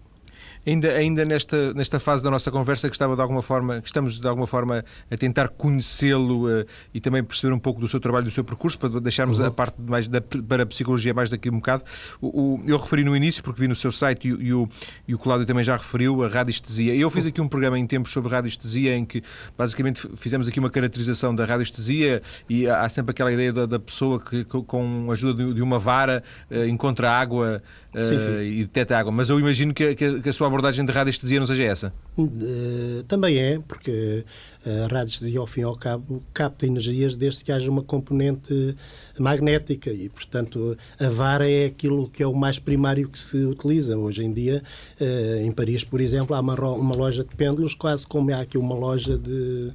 Ainda, 0.66 0.90
ainda 0.90 1.26
nesta, 1.26 1.74
nesta 1.74 2.00
fase 2.00 2.24
da 2.24 2.30
nossa 2.30 2.52
conversa, 2.52 2.88
gostava 2.88 3.16
de 3.16 3.22
alguma 3.22 3.42
forma, 3.42 3.82
que 3.82 3.88
estamos 3.88 4.20
de 4.20 4.28
alguma 4.28 4.46
forma 4.46 4.84
a 5.10 5.18
tentar 5.18 5.48
conhecê-lo 5.48 6.48
uh, 6.48 6.66
e 6.94 7.00
também 7.00 7.24
perceber 7.24 7.54
um 7.54 7.60
pouco 7.60 7.80
do 7.80 7.88
seu 7.88 8.00
trabalho, 8.00 8.26
do 8.26 8.32
seu 8.32 8.44
percurso, 8.44 8.78
para 8.78 9.00
deixarmos 9.00 9.40
uhum. 9.40 9.46
a 9.46 9.52
parte 9.52 9.82
mais 9.82 10.08
da, 10.08 10.22
para 10.22 10.64
a 10.64 10.66
psicologia 10.66 11.14
mais 11.14 11.30
daqui 11.30 11.50
um 11.50 11.56
bocado. 11.56 11.84
O, 12.22 12.28
o, 12.28 12.64
eu 12.68 12.78
referi 12.78 13.04
no 13.04 13.16
início, 13.16 13.42
porque 13.42 13.62
vi 13.62 13.68
no 13.68 13.76
seu 13.76 13.92
site 13.92 14.28
e, 14.28 14.32
e, 14.32 14.54
o, 14.54 14.68
e 15.08 15.16
o 15.16 15.20
Cláudio 15.20 15.46
também 15.46 15.64
já 15.64 15.78
referiu, 15.78 16.24
a 16.24 16.28
radiestesia. 16.28 16.94
Eu 16.94 17.10
fiz 17.10 17.26
aqui 17.26 17.40
um 17.40 17.48
programa 17.48 17.80
em 17.80 17.88
tempos 17.88 18.12
sobre 18.12 18.30
radiestesia, 18.30 18.96
em 18.96 19.06
que 19.06 19.24
basicamente 19.58 20.08
fizemos 20.18 20.48
aqui 20.48 20.60
uma 20.60 20.70
caracterização 20.70 21.34
da 21.34 21.46
radiestesia 21.46 22.22
e 22.50 22.68
há 22.68 22.88
sempre 22.90 23.12
aquela 23.12 23.32
ideia 23.32 23.54
da, 23.54 23.66
da 23.66 23.80
pessoa 23.80 24.20
que, 24.20 24.44
com 24.44 25.08
a 25.10 25.14
ajuda 25.14 25.54
de, 25.54 25.62
uma 25.62 25.80
vara, 25.80 26.24
uh, 26.52 26.66
encontra 26.66 27.12
água 27.12 27.62
uh, 27.96 28.04
sim, 28.04 28.20
sim. 28.20 28.42
e 28.42 28.66
detecta 28.66 28.98
água. 28.98 29.12
Mas 29.12 29.30
eu 29.30 29.40
imagino 29.40 29.74
que, 29.74 29.96
que, 29.96 30.20
que 30.22 30.30
a 30.30 30.34
sua 30.34 30.49
abordagem 30.50 30.86
de 30.86 30.92
radiestesia 30.92 31.40
não 31.40 31.48
seja 31.48 31.64
essa. 31.64 31.94
Uh, 32.18 33.04
também 33.08 33.38
é, 33.38 33.60
porque 33.68 34.26
a 34.66 34.88
radiestesia, 34.94 35.40
ao 35.40 35.48
fim 35.48 35.62
e 35.62 35.64
ao 35.64 35.76
cabo, 35.76 36.22
capta 36.34 36.66
energias 36.66 37.16
desde 37.16 37.44
que 37.44 37.52
haja 37.52 37.70
uma 37.70 37.82
componente 37.82 38.76
magnética 39.18 39.90
e, 39.90 40.10
portanto, 40.10 40.78
a 41.00 41.10
vara 41.10 41.50
é 41.50 41.66
aquilo 41.66 42.10
que 42.10 42.22
é 42.22 42.28
o 42.28 42.34
mais 42.34 42.60
primário 42.60 43.08
que 43.10 43.20
se 43.20 43.38
utiliza. 43.38 43.98
Hoje 43.98 44.24
em 44.24 44.34
dia, 44.34 44.62
uh, 45.00 45.46
em 45.46 45.52
Paris, 45.52 45.84
por 45.84 46.02
exemplo, 46.02 46.36
há 46.36 46.40
uma, 46.40 46.56
uma 46.72 46.96
loja 46.96 47.24
de 47.24 47.36
pêndulos, 47.36 47.74
quase 47.74 48.06
como 48.06 48.34
há 48.34 48.42
aqui 48.42 48.58
uma 48.58 48.76
loja 48.76 49.18
de 49.18 49.72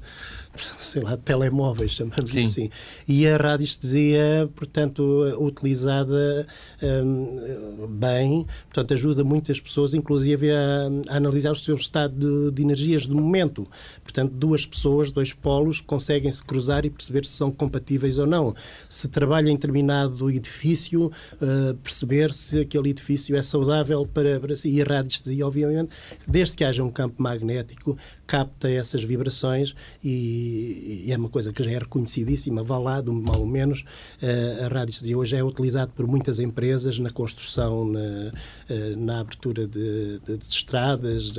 sei 0.79 1.03
lá, 1.03 1.17
telemóveis, 1.17 1.93
chamamos 1.93 2.31
Sim. 2.31 2.45
assim. 2.45 2.71
E 3.07 3.27
a 3.27 3.37
radiestesia, 3.37 4.49
portanto, 4.55 5.03
utilizada 5.39 6.47
um, 6.83 7.87
bem, 7.89 8.47
portanto, 8.67 8.95
ajuda 8.95 9.25
muitas 9.25 9.61
pessoas, 9.61 9.95
inclusive, 9.95 10.51
a, 10.51 10.89
a 11.09 11.17
analisar 11.17 11.53
o 11.53 11.57
seu 11.57 11.75
estado 11.75 12.15
de, 12.15 12.55
de, 12.55 12.63
energias 12.63 13.07
do 13.07 13.17
momento. 13.17 13.67
Portanto, 14.03 14.33
duas 14.33 14.65
pessoas, 14.65 14.74
dois 15.13 15.33
polos, 15.33 15.81
conseguem 15.81 16.31
se 16.31 16.43
cruzar 16.43 16.85
e 16.85 16.91
perceber 16.91 17.25
se 17.25 17.33
são 17.33 17.51
compatíveis 17.51 18.19
ou 18.19 18.27
não. 18.27 18.55
Se 18.89 19.09
trabalha 19.09 19.51
em 19.51 19.55
determinado 19.55 20.31
edifício, 20.31 21.07
uh, 21.07 21.75
perceber 21.83 22.33
se 22.33 22.61
aquele 22.61 22.91
edifício 22.91 23.37
é 23.37 23.43
saudável 23.43 24.07
para, 24.07 24.41
para 24.41 24.57
si. 24.57 24.69
E 24.69 24.83
a 24.83 24.85
radiestesia, 24.85 25.47
obviamente, 25.47 25.91
desde 26.27 26.57
que 26.57 26.65
haja 26.65 26.83
um 26.83 26.91
campo 26.91 27.23
magnético, 27.23 27.97
capta 28.27 28.71
essas 28.71 29.05
vibrações 29.05 29.75
e, 30.03 31.05
e, 31.07 31.13
é 31.13 31.17
uma 31.17 31.29
coisa 31.29 31.53
que 31.53 31.63
já 31.63 31.71
é 31.71 31.79
reconhecidíssima, 31.79 32.63
vá 32.63 32.79
lá, 32.79 33.01
do 33.01 33.13
mal 33.13 33.41
ou 33.41 33.47
menos. 33.47 33.81
Uh, 34.23 34.65
a 34.65 34.69
radiestesia 34.69 35.17
hoje 35.17 35.37
é 35.37 35.45
utilizado 35.45 35.93
por 35.93 36.07
muitas 36.07 36.39
empresas 36.39 36.99
na 36.99 37.11
construção, 37.11 37.85
na, 37.85 38.01
uh, 38.01 38.97
na 38.97 39.21
abertura 39.21 39.67
de, 39.67 40.19
de, 40.21 40.37
de 40.37 40.45
estradas, 40.45 41.33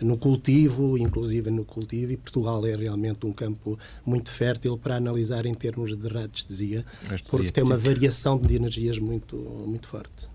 no 0.00 0.16
cultivo, 0.16 0.96
inclusive 0.96 1.50
no 1.50 1.64
cultivo, 1.64 2.12
e 2.12 2.16
Portugal 2.16 2.61
é 2.66 2.76
realmente 2.76 3.26
um 3.26 3.32
campo 3.32 3.78
muito 4.04 4.30
fértil 4.30 4.78
para 4.78 4.96
analisar 4.96 5.46
em 5.46 5.54
termos 5.54 5.96
de 5.96 6.08
radiestesia, 6.08 6.84
porque 7.28 7.50
tem 7.50 7.64
uma 7.64 7.76
variação 7.76 8.38
de 8.38 8.54
energias 8.54 8.98
muito, 8.98 9.36
muito 9.36 9.86
forte. 9.86 10.31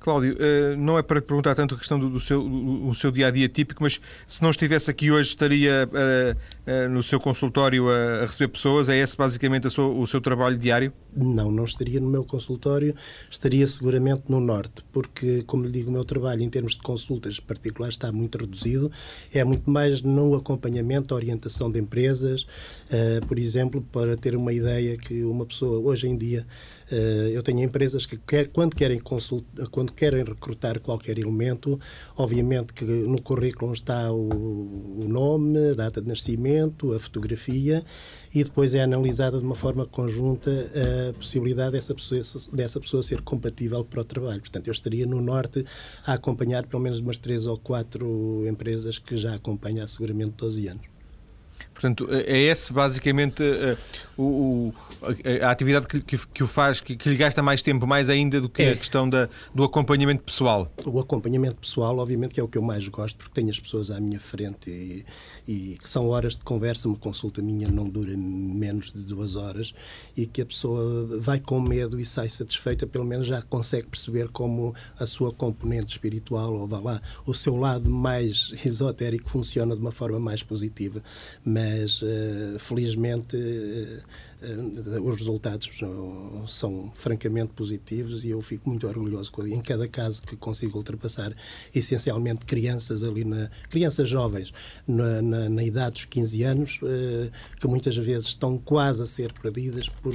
Cláudio, 0.00 0.34
eh, 0.38 0.74
não 0.76 0.98
é 0.98 1.02
para 1.02 1.20
perguntar 1.20 1.54
tanto 1.54 1.74
a 1.74 1.78
questão 1.78 1.98
do, 1.98 2.18
seu, 2.18 2.42
o 2.42 2.94
seu 2.94 3.10
dia 3.10 3.26
a 3.26 3.30
dia 3.30 3.48
típico, 3.48 3.82
mas 3.82 4.00
se 4.26 4.42
não 4.42 4.50
estivesse 4.50 4.90
aqui 4.90 5.10
hoje, 5.10 5.28
estaria 5.28 5.86
uh, 5.86 6.86
uh, 6.86 6.88
no 6.88 7.02
seu 7.02 7.20
consultório 7.20 7.88
a, 7.90 8.22
receber 8.22 8.48
pessoas? 8.48 8.88
É 8.88 8.96
esse 8.96 9.14
basicamente 9.14 9.66
o 9.66 10.06
seu 10.06 10.20
trabalho 10.20 10.56
diário? 10.56 10.90
Não, 11.14 11.50
não 11.52 11.64
estaria 11.64 12.00
no 12.00 12.08
meu 12.08 12.24
consultório, 12.24 12.94
estaria 13.30 13.66
seguramente 13.66 14.22
no 14.28 14.40
Norte, 14.40 14.84
porque, 14.90 15.42
como 15.42 15.64
lhe 15.64 15.72
digo, 15.72 15.90
o 15.90 15.92
meu 15.92 16.04
trabalho 16.04 16.42
em 16.42 16.48
termos 16.48 16.72
de 16.72 16.82
consultas 16.82 17.38
particulares 17.38 17.94
está 17.94 18.10
muito 18.10 18.38
reduzido, 18.38 18.90
é 19.34 19.44
muito 19.44 19.68
mais 19.70 20.00
no 20.00 20.34
acompanhamento, 20.34 21.14
orientação 21.14 21.70
de 21.70 21.78
empresas, 21.78 22.46
uh, 22.92 23.26
por 23.26 23.38
exemplo, 23.38 23.82
para 23.92 24.16
ter 24.16 24.36
uma 24.36 24.52
ideia 24.52 24.96
que 24.96 25.24
uma 25.24 25.46
pessoa 25.46 25.80
hoje 25.80 26.08
em 26.08 26.16
dia 26.16 26.46
eh, 26.90 27.30
eu 27.32 27.42
tenho 27.42 27.60
empresas 27.62 28.04
que, 28.04 28.16
quer, 28.16 28.48
quando, 28.48 28.74
querem 28.74 28.98
consult, 28.98 29.44
quando 29.70 29.92
querem 29.92 30.24
recrutar 30.24 30.80
qualquer 30.80 31.18
elemento, 31.18 31.78
obviamente 32.16 32.72
que 32.72 32.84
no 32.84 33.22
currículo 33.22 33.72
está 33.72 34.12
o, 34.12 34.28
o 34.28 35.06
nome, 35.08 35.70
a 35.70 35.74
data 35.74 36.02
de 36.02 36.08
nascimento, 36.08 36.92
a 36.92 36.98
fotografia 36.98 37.84
e 38.34 38.42
depois 38.42 38.74
é 38.74 38.82
analisada 38.82 39.38
de 39.38 39.44
uma 39.44 39.54
forma 39.54 39.86
conjunta 39.86 40.50
a 40.50 41.12
possibilidade 41.14 41.72
dessa 41.72 41.94
pessoa, 41.94 42.20
dessa 42.52 42.80
pessoa 42.80 43.02
ser 43.02 43.20
compatível 43.22 43.84
para 43.84 44.00
o 44.00 44.04
trabalho. 44.04 44.40
Portanto, 44.40 44.66
eu 44.66 44.72
estaria 44.72 45.06
no 45.06 45.20
Norte 45.20 45.64
a 46.04 46.14
acompanhar 46.14 46.66
pelo 46.66 46.82
menos 46.82 46.98
umas 46.98 47.18
três 47.18 47.46
ou 47.46 47.56
quatro 47.56 48.44
empresas 48.48 48.98
que 48.98 49.16
já 49.16 49.34
acompanham 49.34 49.84
há 49.84 49.86
seguramente 49.86 50.32
12 50.36 50.68
anos. 50.68 50.99
Portanto, 51.80 52.06
é 52.10 52.38
esse 52.38 52.74
basicamente 52.74 53.42
uh, 53.42 53.76
o, 54.20 54.72
a 55.42 55.50
atividade 55.50 55.86
que, 55.86 56.00
que, 56.02 56.18
que 56.26 56.42
o 56.42 56.46
faz, 56.46 56.80
que, 56.80 56.94
que, 56.94 57.08
lhe 57.08 57.16
gasta 57.16 57.42
mais 57.42 57.62
tempo, 57.62 57.86
mais 57.86 58.10
ainda 58.10 58.38
do 58.38 58.50
que 58.50 58.62
é. 58.62 58.72
a 58.72 58.76
questão 58.76 59.08
da, 59.08 59.28
do 59.54 59.64
acompanhamento 59.64 60.22
pessoal. 60.22 60.70
O 60.84 61.00
acompanhamento 61.00 61.56
pessoal, 61.56 61.96
obviamente, 61.98 62.34
que 62.34 62.40
é 62.40 62.42
o 62.42 62.48
que 62.48 62.58
eu 62.58 62.62
mais 62.62 62.86
gosto, 62.88 63.16
porque 63.16 63.32
tenho 63.32 63.48
as 63.48 63.58
pessoas 63.58 63.90
à 63.90 63.98
minha 63.98 64.20
frente 64.20 64.70
e, 64.70 65.04
e 65.48 65.78
que 65.78 65.88
são 65.88 66.08
horas 66.08 66.36
de 66.36 66.44
conversa, 66.44 66.86
uma 66.86 66.98
consulta 66.98 67.40
minha 67.40 67.68
não 67.68 67.88
dura 67.88 68.14
menos 68.16 68.92
de 68.92 69.00
duas 69.00 69.36
horas 69.36 69.72
e 70.16 70.26
que 70.26 70.42
a 70.42 70.46
pessoa 70.46 71.18
vai 71.18 71.40
com 71.40 71.60
medo 71.60 71.98
e 71.98 72.04
sai 72.04 72.28
satisfeita, 72.28 72.86
pelo 72.86 73.04
menos 73.04 73.26
já 73.26 73.40
consegue 73.42 73.86
perceber 73.86 74.28
como 74.28 74.74
a 74.98 75.06
sua 75.06 75.32
componente 75.32 75.92
espiritual, 75.92 76.52
ou 76.52 76.68
vá 76.68 76.78
lá, 76.78 77.00
o 77.24 77.32
seu 77.32 77.56
lado 77.56 77.90
mais 77.90 78.52
esotérico 78.64 79.30
funciona 79.30 79.74
de 79.74 79.80
uma 79.80 79.92
forma 79.92 80.20
mais 80.20 80.42
positiva. 80.42 81.02
Mas, 81.44 81.69
uh, 82.02 82.58
felizmente, 82.58 83.36
uh, 83.36 84.98
uh, 84.98 85.08
os 85.08 85.18
resultados 85.18 85.68
são 86.48 86.90
francamente 86.92 87.52
positivos 87.52 88.24
e 88.24 88.30
eu 88.30 88.40
fico 88.40 88.68
muito 88.68 88.86
orgulhoso 88.86 89.32
em 89.46 89.60
cada 89.60 89.86
caso 89.88 90.22
que 90.22 90.36
consigo 90.36 90.78
ultrapassar 90.78 91.32
essencialmente 91.74 92.44
crianças 92.46 93.02
ali 93.02 93.24
na 93.24 93.50
crianças 93.68 94.08
jovens 94.08 94.52
na, 94.86 95.20
na, 95.22 95.48
na 95.48 95.62
idade 95.62 95.92
dos 95.92 96.04
15 96.06 96.42
anos 96.42 96.80
que 97.60 97.66
muitas 97.66 97.96
vezes 97.96 98.28
estão 98.28 98.56
quase 98.56 99.02
a 99.02 99.06
ser 99.06 99.32
perdidas 99.32 99.88
por 99.88 100.14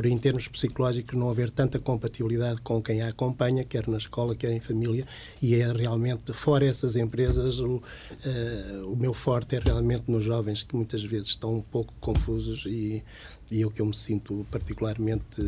por 0.00 0.06
em 0.06 0.16
termos 0.16 0.48
psicológicos 0.48 1.14
não 1.14 1.28
haver 1.28 1.50
tanta 1.50 1.78
compatibilidade 1.78 2.62
com 2.62 2.80
quem 2.82 3.02
a 3.02 3.08
acompanha, 3.08 3.62
quer 3.62 3.86
na 3.86 3.98
escola, 3.98 4.34
quer 4.34 4.50
em 4.50 4.58
família, 4.58 5.06
e 5.42 5.54
é 5.54 5.70
realmente, 5.70 6.32
fora 6.32 6.64
essas 6.64 6.96
empresas, 6.96 7.60
o, 7.60 7.74
uh, 7.74 8.90
o 8.90 8.96
meu 8.96 9.12
forte 9.12 9.56
é 9.56 9.58
realmente 9.62 10.10
nos 10.10 10.24
jovens 10.24 10.62
que 10.62 10.74
muitas 10.74 11.02
vezes 11.02 11.28
estão 11.28 11.56
um 11.56 11.60
pouco 11.60 11.92
confusos 12.00 12.64
e, 12.64 13.04
e 13.50 13.62
é 13.62 13.66
o 13.66 13.70
que 13.70 13.80
eu 13.80 13.86
me 13.86 13.94
sinto 13.94 14.46
particularmente 14.50 15.40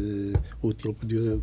útil 0.62 0.96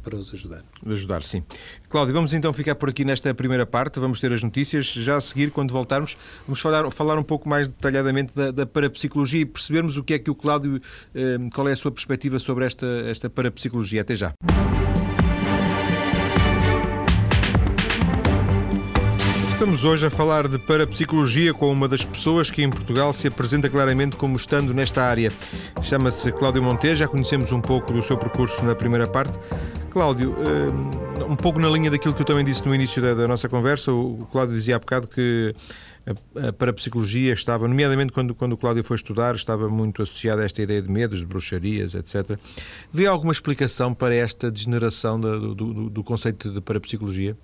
para 0.04 0.16
os 0.16 0.34
ajudar. 0.34 0.63
Ajudar, 0.86 1.24
sim. 1.24 1.44
Cláudio, 1.88 2.13
vamos 2.13 2.34
então 2.34 2.51
ficar 2.54 2.75
por 2.75 2.89
aqui 2.89 3.06
nesta 3.06 3.34
primeira 3.34 3.66
parte, 3.66 4.00
vamos 4.00 4.20
ter 4.20 4.32
as 4.34 4.44
notícias. 4.44 4.88
Já 4.88 5.18
a 5.18 5.22
seguir, 5.22 5.51
quando 5.51 5.72
voltarmos, 5.72 6.18
vamos 6.46 6.60
falar, 6.60 6.89
falar 6.92 7.18
um 7.18 7.24
pouco 7.24 7.48
mais 7.48 7.68
detalhadamente 7.68 8.34
da, 8.36 8.51
da 8.51 8.66
parapsicologia 8.66 9.42
e 9.42 9.46
percebermos 9.46 9.98
o 9.98 10.04
que 10.04 10.13
é 10.13 10.20
que 10.20 10.30
o 10.30 10.36
Cláudio, 10.36 10.82
eh, 11.13 11.38
qual 11.54 11.68
é 11.68 11.74
a 11.74 11.75
sua 11.75 11.92
perspectiva 11.92 12.39
sobre 12.39 12.66
esta, 12.66 12.86
esta 13.06 13.30
parapsicologia. 13.30 14.01
Até 14.01 14.16
já. 14.16 14.34
Estamos 19.60 19.84
hoje 19.84 20.06
a 20.06 20.10
falar 20.10 20.48
de 20.48 20.58
parapsicologia 20.58 21.54
com 21.54 21.70
uma 21.70 21.86
das 21.86 22.06
pessoas 22.06 22.50
que 22.50 22.63
em 22.63 22.70
Portugal 22.70 23.12
se 23.12 23.28
apresenta 23.28 23.70
claramente 23.70 24.16
como 24.16 24.38
estando 24.38 24.74
nesta 24.74 25.04
área. 25.04 25.30
Chama-se 25.82 26.32
Cláudio 26.32 26.63
Monteiro, 26.63 26.96
já 26.96 27.10
conhecemos 27.10 27.51
um 27.51 27.60
pouco 27.60 27.92
do 27.92 28.01
seu 28.01 28.18
percurso 28.18 28.63
na 28.63 28.74
primeira 28.74 29.06
parte. 29.06 29.38
Cláudio, 29.89 30.34
eh, 30.39 31.24
um 31.25 31.36
pouco 31.36 31.60
na 31.60 31.68
linha 31.68 31.92
daquilo 31.92 32.13
que 32.13 32.22
eu 32.22 32.25
também 32.25 32.46
disse 32.46 32.66
no 32.66 32.74
início 32.74 33.01
da, 33.01 33.28
nossa 33.28 33.50
conversa, 33.50 33.92
o 33.92 34.25
Cláudio 34.32 34.56
dizia 34.56 34.78
há 34.78 34.80
bocado 34.80 35.10
que 35.10 35.54
a 36.42 36.54
parapsicologia 36.54 37.34
estava, 37.34 37.68
nomeadamente 37.68 38.13
quando, 38.13 38.34
quando 38.34 38.54
o 38.54 38.58
Cláudio 38.58 38.82
foi 38.82 38.96
estudar, 38.96 39.36
estava 39.36 39.68
muito 39.68 40.01
associada 40.01 40.42
a 40.42 40.46
esta 40.46 40.62
ideia 40.62 40.82
de 40.82 40.89
medos, 40.89 41.20
de 41.20 41.25
bruxarias, 41.25 41.96
etc. 41.96 42.39
Vê 42.94 43.08
alguma 43.08 43.34
explicação 43.34 43.94
para 43.94 44.16
esta 44.16 44.50
degeneração 44.50 45.20
do, 45.20 45.54
do, 45.54 45.89
do 45.89 46.01
conceito 46.01 46.50
de 46.50 46.62
parapsicologia? 46.62 47.36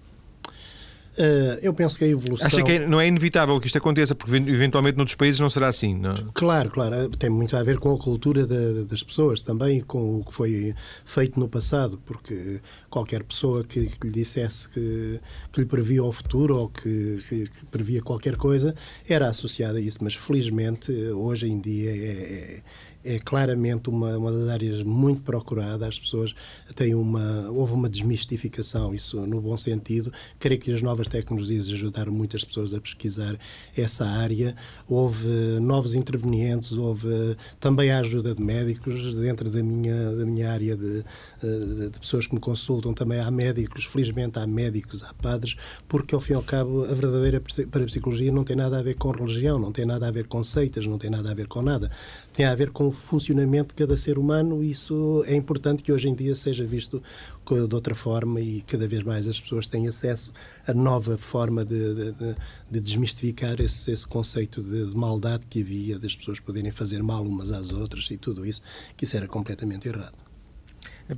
Uh, 1.17 1.57
eu 1.61 1.73
penso 1.73 1.97
que 1.97 2.03
a 2.03 2.07
evolução. 2.07 2.45
Acha 2.45 2.61
que 2.61 2.77
não 2.79 2.99
é 2.99 3.07
inevitável 3.07 3.57
que 3.59 3.67
isto 3.67 3.77
aconteça, 3.77 4.13
porque 4.13 4.35
eventualmente 4.35 4.97
noutros 4.97 5.15
países 5.15 5.39
não 5.39 5.49
será 5.49 5.69
assim, 5.69 5.95
não? 5.95 6.11
É? 6.11 6.15
Claro, 6.33 6.69
claro. 6.69 7.09
Tem 7.09 7.29
muito 7.29 7.55
a 7.55 7.63
ver 7.63 7.79
com 7.79 7.93
a 7.93 7.97
cultura 7.97 8.45
das 8.85 9.01
pessoas 9.01 9.41
também, 9.41 9.79
com 9.79 10.19
o 10.19 10.25
que 10.25 10.33
foi 10.33 10.75
feito 11.05 11.39
no 11.39 11.47
passado, 11.47 11.97
porque 12.05 12.59
qualquer 12.89 13.23
pessoa 13.23 13.63
que, 13.63 13.85
que 13.85 14.07
lhe 14.07 14.13
dissesse 14.13 14.69
que, 14.69 15.19
que, 15.53 15.61
lhe 15.61 15.65
previa 15.65 16.03
o 16.03 16.11
futuro 16.11 16.57
ou 16.57 16.69
que, 16.69 17.23
que, 17.29 17.47
que, 17.47 17.65
previa 17.71 18.01
qualquer 18.01 18.35
coisa 18.35 18.75
era 19.07 19.29
associada 19.29 19.77
a 19.77 19.81
isso. 19.81 19.99
Mas 20.01 20.15
felizmente, 20.15 20.91
hoje 20.91 21.47
em 21.47 21.57
dia, 21.57 21.91
é, 21.91 21.93
é 21.95 22.61
é 23.05 23.19
claramente 23.19 23.89
uma, 23.89 24.17
uma 24.17 24.31
das 24.31 24.49
áreas 24.49 24.81
muito 24.81 25.21
procurada. 25.21 25.87
As 25.87 25.99
pessoas 25.99 26.33
têm 26.73 26.95
uma. 26.95 27.49
Houve 27.51 27.73
uma 27.73 27.87
desmistificação, 27.87 28.93
isso 28.93 29.21
no 29.27 29.39
bom 29.39 29.55
sentido. 29.55 30.11
Creio 30.39 30.59
que 30.59 30.71
as 30.71 30.81
novas 30.81 31.07
tecnologias 31.07 31.67
ajudaram 31.69 32.11
muitas 32.11 32.43
pessoas 32.43 32.73
a 32.73 32.81
pesquisar 32.81 33.37
essa 33.77 34.05
área. 34.05 34.55
Houve 34.87 35.27
novos 35.61 35.93
intervenientes, 35.93 36.71
houve 36.71 37.37
também 37.59 37.91
a 37.91 37.99
ajuda 37.99 38.33
de 38.33 38.41
médicos 38.41 39.15
dentro 39.15 39.49
da 39.49 39.61
minha, 39.61 40.15
da 40.15 40.25
minha 40.25 40.51
área 40.51 40.75
de, 40.75 41.03
de, 41.41 41.89
de 41.91 41.99
pessoas 41.99 42.25
que 42.25 42.33
me 42.33 42.41
consultam. 42.41 42.93
Também 42.93 43.19
há 43.19 43.29
médicos, 43.29 43.85
felizmente 43.85 44.39
há 44.39 44.47
médicos, 44.47 45.03
há 45.03 45.13
padres, 45.13 45.55
porque 45.87 46.15
ao 46.15 46.21
fim 46.21 46.33
e 46.33 46.35
ao 46.35 46.43
cabo 46.43 46.83
a 46.85 46.93
verdadeira 46.93 47.41
parapsicologia 47.69 48.31
não 48.31 48.43
tem 48.43 48.55
nada 48.55 48.79
a 48.79 48.83
ver 48.83 48.95
com 48.95 49.11
religião, 49.11 49.59
não 49.59 49.71
tem 49.71 49.85
nada 49.85 50.07
a 50.07 50.11
ver 50.11 50.25
com 50.25 50.43
seitas, 50.43 50.87
não 50.87 50.97
tem 50.97 51.11
nada 51.11 51.29
a 51.29 51.33
ver 51.33 51.47
com 51.47 51.61
nada. 51.61 51.91
Tem 52.33 52.45
a 52.45 52.55
ver 52.55 52.71
com 52.71 52.94
funcionamento 52.95 53.69
de 53.69 53.75
cada 53.75 53.95
ser 53.95 54.17
humano 54.17 54.63
isso 54.63 55.23
é 55.27 55.35
importante 55.35 55.83
que 55.83 55.91
hoje 55.91 56.07
em 56.07 56.15
dia 56.15 56.35
seja 56.35 56.65
visto 56.65 57.01
de 57.45 57.75
outra 57.75 57.93
forma 57.93 58.41
e 58.41 58.61
cada 58.61 58.87
vez 58.87 59.03
mais 59.03 59.27
as 59.27 59.39
pessoas 59.39 59.67
têm 59.67 59.87
acesso 59.87 60.31
a 60.65 60.73
nova 60.73 61.17
forma 61.17 61.63
de, 61.63 61.93
de, 61.93 62.35
de 62.71 62.79
desmistificar 62.79 63.59
esse, 63.61 63.91
esse 63.91 64.07
conceito 64.07 64.61
de, 64.61 64.87
de, 64.87 64.97
maldade 64.97 65.45
que 65.47 65.61
havia, 65.61 65.99
das 65.99 66.15
pessoas 66.15 66.39
poderem 66.39 66.71
fazer 66.71 67.03
mal 67.03 67.23
umas 67.23 67.51
às 67.51 67.71
outras 67.71 68.09
e 68.09 68.17
tudo 68.17 68.45
isso, 68.45 68.61
que 68.97 69.03
isso 69.03 69.15
era 69.15 69.27
completamente 69.27 69.87
errado. 69.87 70.17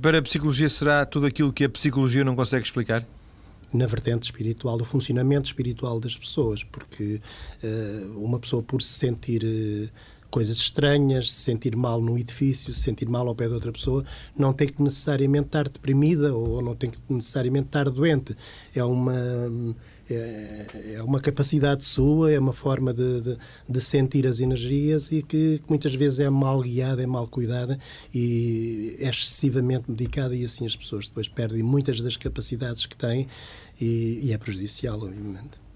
Para 0.02 0.18
a 0.18 0.22
psicologia 0.22 0.68
será 0.68 1.06
tudo 1.06 1.26
aquilo 1.26 1.52
que 1.52 1.64
a 1.64 1.68
psicologia 1.68 2.24
não 2.24 2.36
consegue 2.36 2.64
explicar? 2.64 3.06
na 3.72 3.86
vertente 3.86 4.24
espiritual, 4.24 4.78
do 4.78 4.84
funcionamento 4.84 5.46
espiritual 5.46 6.00
das 6.00 6.16
pessoas, 6.16 6.64
porque 6.64 7.20
uh, 7.62 8.24
uma 8.24 8.38
pessoa 8.38 8.62
por 8.62 8.80
se 8.80 8.92
sentir 8.92 9.44
uh, 9.44 9.90
coisas 10.30 10.56
estranhas, 10.56 11.32
se 11.32 11.40
sentir 11.42 11.74
mal 11.76 12.00
num 12.00 12.18
edifício, 12.18 12.72
se 12.74 12.80
sentir 12.80 13.08
mal 13.08 13.26
ao 13.26 13.34
pé 13.34 13.48
de 13.48 13.54
outra 13.54 13.72
pessoa, 13.72 14.04
não 14.36 14.52
tem 14.52 14.68
que 14.68 14.82
necessariamente 14.82 15.46
estar 15.46 15.68
deprimida 15.68 16.34
ou 16.34 16.62
não 16.62 16.74
tem 16.74 16.90
que 16.90 16.98
necessariamente 17.08 17.66
estar 17.66 17.88
doente. 17.90 18.36
É 18.74 18.84
uma 18.84 19.14
é, 20.10 20.94
é 20.94 21.02
uma 21.02 21.20
capacidade 21.20 21.84
sua, 21.84 22.32
é 22.32 22.38
uma 22.38 22.52
forma 22.52 22.94
de, 22.94 23.20
de, 23.20 23.38
de 23.68 23.80
sentir 23.80 24.26
as 24.26 24.40
energias 24.40 25.12
e 25.12 25.22
que, 25.22 25.60
muitas 25.68 25.94
vezes 25.94 26.20
é 26.20 26.30
mal 26.30 26.60
guiada, 26.62 27.02
é 27.02 27.06
mal 27.06 27.26
cuidada 27.28 27.78
e 28.14 28.96
é 28.98 29.08
excessivamente 29.08 29.90
medicada 29.90 30.34
e 30.34 30.44
assim 30.44 30.64
as 30.64 30.74
pessoas 30.74 31.08
depois 31.08 31.28
perdem 31.28 31.62
muitas 31.62 32.00
das 32.00 32.16
capacidades 32.16 32.86
que 32.86 32.96
têm 32.96 33.26
e, 33.80 34.20
e 34.22 34.32
é 34.32 34.38
prejudicial, 34.38 34.98
obviamente. 34.98 35.67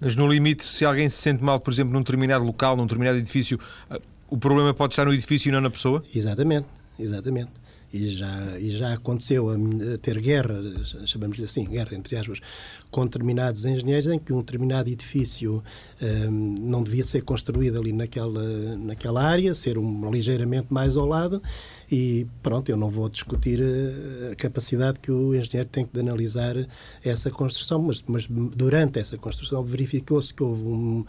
Mas 0.00 0.14
no 0.14 0.28
limite, 0.28 0.64
se 0.64 0.84
alguém 0.84 1.08
se 1.08 1.16
sente 1.16 1.42
mal, 1.42 1.58
por 1.58 1.72
exemplo, 1.72 1.92
num 1.92 2.00
determinado 2.00 2.44
local, 2.44 2.76
num 2.76 2.84
determinado 2.84 3.18
edifício, 3.18 3.58
ah, 3.90 4.00
o 4.28 4.36
problema 4.36 4.74
pode 4.74 4.92
estar 4.92 5.04
no 5.04 5.14
edifício 5.14 5.48
e 5.48 5.52
não 5.52 5.60
na 5.60 5.70
pessoa? 5.70 6.02
Exatamente, 6.14 6.66
exatamente. 6.98 7.50
E 7.92 8.08
já, 8.08 8.58
e 8.58 8.70
já 8.70 8.92
aconteceu 8.92 9.48
a, 9.48 9.54
ter 9.98 10.20
guerra, 10.20 10.54
chamamos-lhe 11.06 11.44
assim, 11.44 11.64
guerra 11.64 11.94
entre 11.94 12.16
aspas, 12.16 12.40
com 12.90 13.04
determinados 13.04 13.64
engenheiros 13.64 14.08
em 14.08 14.18
que 14.18 14.32
um 14.32 14.40
determinado 14.40 14.90
edifício 14.90 15.62
um, 16.02 16.30
não 16.60 16.82
devia 16.82 17.04
ser 17.04 17.22
construído 17.22 17.78
ali 17.80 17.92
naquela, 17.92 18.42
naquela 18.76 19.22
área, 19.22 19.54
ser 19.54 19.78
um, 19.78 20.10
ligeiramente 20.10 20.72
mais 20.72 20.96
ao 20.96 21.06
lado 21.06 21.40
e 21.90 22.26
pronto, 22.42 22.68
eu 22.68 22.76
não 22.76 22.88
vou 22.88 23.08
discutir 23.08 23.60
a 24.30 24.34
capacidade 24.34 24.98
que 24.98 25.10
o 25.10 25.34
engenheiro 25.34 25.68
tem 25.68 25.88
de 25.90 26.00
analisar 26.00 26.54
essa 27.04 27.30
construção, 27.30 27.80
mas, 27.80 28.02
mas 28.06 28.26
durante 28.26 28.98
essa 28.98 29.16
construção 29.16 29.64
verificou-se 29.64 30.34
que 30.34 30.42
houve 30.42 30.64
um, 30.64 31.04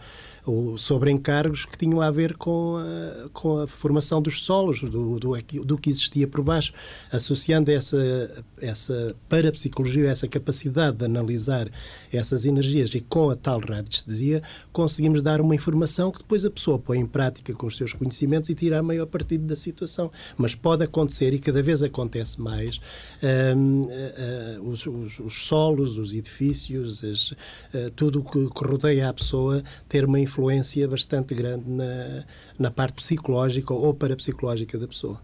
sobre 0.77 1.11
encargos 1.11 1.65
que 1.65 1.77
tinham 1.77 2.01
a 2.01 2.09
ver 2.09 2.35
com 2.37 2.77
a, 2.77 3.29
com 3.29 3.59
a 3.59 3.67
formação 3.67 4.21
dos 4.21 4.43
solos, 4.43 4.81
do, 4.81 5.19
do, 5.19 5.65
do, 5.65 5.77
que 5.77 5.89
existia 5.89 6.27
por 6.27 6.41
baixo, 6.41 6.73
associando 7.11 7.71
essa, 7.71 8.43
essa 8.61 9.15
parapsicologia, 9.27 10.09
essa 10.09 10.27
capacidade 10.27 10.97
de 10.97 11.05
analisar 11.05 11.69
essas 12.13 12.45
energias 12.45 12.93
e 12.93 13.01
com 13.01 13.29
a 13.29 13.35
tal 13.35 13.59
radiestesia 13.59 14.41
conseguimos 14.71 15.21
dar 15.21 15.41
uma 15.41 15.55
informação 15.55 16.11
que 16.11 16.19
depois 16.19 16.45
a 16.45 16.49
pessoa 16.49 16.79
põe 16.79 16.99
em 16.99 17.05
prática 17.05 17.53
com 17.53 17.67
os 17.67 17.75
seus 17.75 17.93
conhecimentos 17.93 18.49
e 18.49 18.55
tira 18.55 18.79
a 18.79 18.83
maior 18.83 19.07
partido 19.07 19.45
da 19.45 19.55
situação. 19.55 20.11
Mas 20.37 20.55
pode 20.67 20.83
acontecer, 20.83 21.33
e 21.33 21.39
cada 21.39 21.63
vez 21.63 21.81
acontece 21.81 22.41
mais, 22.41 22.75
uh, 23.23 24.69
os, 24.69 24.85
os, 24.85 25.17
os, 25.17 25.45
solos, 25.45 25.97
os 25.97 26.13
edifícios, 26.13 27.05
as, 27.05 27.31
uh, 27.31 27.89
tudo 27.95 28.19
o 28.19 28.23
que, 28.25 28.49
que 28.49 28.67
rodeia 28.67 29.07
a 29.07 29.13
pessoa 29.13 29.63
ter 29.87 30.03
uma 30.03 30.19
influência 30.19 30.85
bastante 30.85 31.33
grande 31.33 31.69
na, 31.69 32.25
na 32.59 32.69
parte 32.69 32.95
psicológica 32.95 33.73
ou 33.73 33.93
parapsicológica 33.93 34.77
da 34.77 34.89
pessoa. 34.89 35.21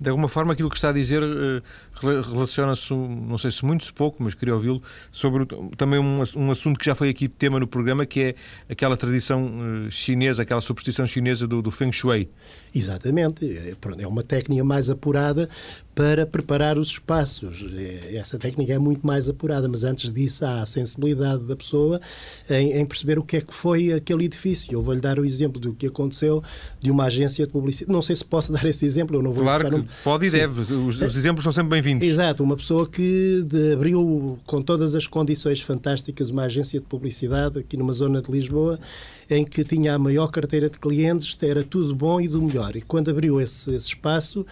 De 0.00 0.10
alguma 0.10 0.26
forma, 0.26 0.52
aquilo 0.52 0.68
que 0.68 0.74
está 0.74 0.88
a 0.88 0.92
dizer 0.92 1.22
relaciona-se, 2.02 2.92
não 2.92 3.38
sei 3.38 3.52
se 3.52 3.64
muito, 3.64 3.84
se 3.84 3.92
pouco, 3.92 4.20
mas 4.24 4.34
queria 4.34 4.54
ouvi-lo, 4.54 4.82
sobre 5.12 5.46
também 5.76 6.00
um, 6.00 6.20
um, 6.36 6.50
assunto 6.50 6.80
que 6.80 6.84
já 6.84 6.96
foi 6.96 7.10
aqui 7.10 7.28
tema 7.28 7.60
no 7.60 7.66
programa, 7.68 8.04
que 8.04 8.20
é 8.20 8.34
aquela 8.68 8.96
tradição 8.96 9.48
chinesa, 9.88 10.42
aquela 10.42 10.60
superstição 10.60 11.06
chinesa 11.06 11.46
do, 11.46 11.62
do 11.62 11.70
Feng 11.70 11.92
Shui. 11.92 12.28
Exatamente. 12.74 13.46
É, 13.46 13.74
é 13.98 14.06
uma 14.06 14.22
técnica 14.22 14.64
mais 14.64 14.90
apurada 14.90 15.48
para 15.94 16.26
preparar 16.26 16.76
os 16.76 16.88
espaços. 16.88 17.64
É, 17.76 18.16
essa 18.16 18.36
técnica 18.36 18.72
é 18.72 18.78
muito 18.78 19.06
mais 19.06 19.28
apurada, 19.28 19.68
mas 19.68 19.84
antes 19.84 20.10
disso 20.10 20.44
há 20.44 20.62
a 20.62 20.66
sensibilidade 20.66 21.44
da 21.44 21.54
pessoa 21.54 22.00
em, 22.50 22.72
em 22.72 22.84
perceber 22.84 23.18
o 23.18 23.22
que 23.22 23.36
é 23.36 23.40
que 23.40 23.54
foi 23.54 23.92
aquele 23.92 24.24
edifício. 24.24 24.72
Eu 24.72 24.82
vou-lhe 24.82 25.00
dar 25.00 25.20
o 25.20 25.24
exemplo 25.24 25.60
do 25.60 25.72
que 25.72 25.86
aconteceu 25.86 26.42
de 26.80 26.90
uma 26.90 27.04
agência 27.04 27.46
de 27.46 27.52
publicidade. 27.52 27.92
Não 27.92 28.02
sei 28.02 28.16
se 28.16 28.24
posso 28.24 28.50
dar 28.52 28.64
esse 28.64 28.84
exemplo, 28.84 29.16
eu 29.16 29.22
não 29.22 29.32
vou 29.32 29.44
Claro 29.44 29.68
que 29.68 29.74
um... 29.76 29.86
pode 30.02 30.26
e 30.26 30.30
Sim. 30.30 30.38
deve. 30.38 30.60
Os, 30.62 30.70
os, 30.70 31.16
exemplos 31.16 31.44
são 31.44 31.52
sempre 31.52 31.70
bem-vindos. 31.70 32.06
Exato. 32.06 32.42
Uma 32.42 32.56
pessoa 32.56 32.88
que 32.88 33.46
abriu 33.72 34.38
com 34.46 34.60
todas 34.60 34.96
as 34.96 35.06
condições 35.06 35.60
fantásticas 35.60 36.30
uma 36.30 36.44
agência 36.44 36.80
de 36.80 36.86
publicidade 36.86 37.60
aqui 37.60 37.76
numa 37.76 37.92
zona 37.92 38.20
de 38.20 38.32
Lisboa 38.32 38.80
em 39.30 39.44
que 39.44 39.64
tinha 39.64 39.94
a 39.94 39.98
maior 39.98 40.26
carteira 40.28 40.68
de 40.68 40.78
clientes, 40.78 41.36
era 41.42 41.62
tudo 41.62 41.94
bom 41.94 42.20
e 42.20 42.28
do 42.28 42.42
melhor. 42.42 42.63
E 42.74 42.80
quando 42.80 43.10
abriu 43.10 43.40
esse, 43.40 43.74
esse 43.74 43.88
espaço, 43.88 44.46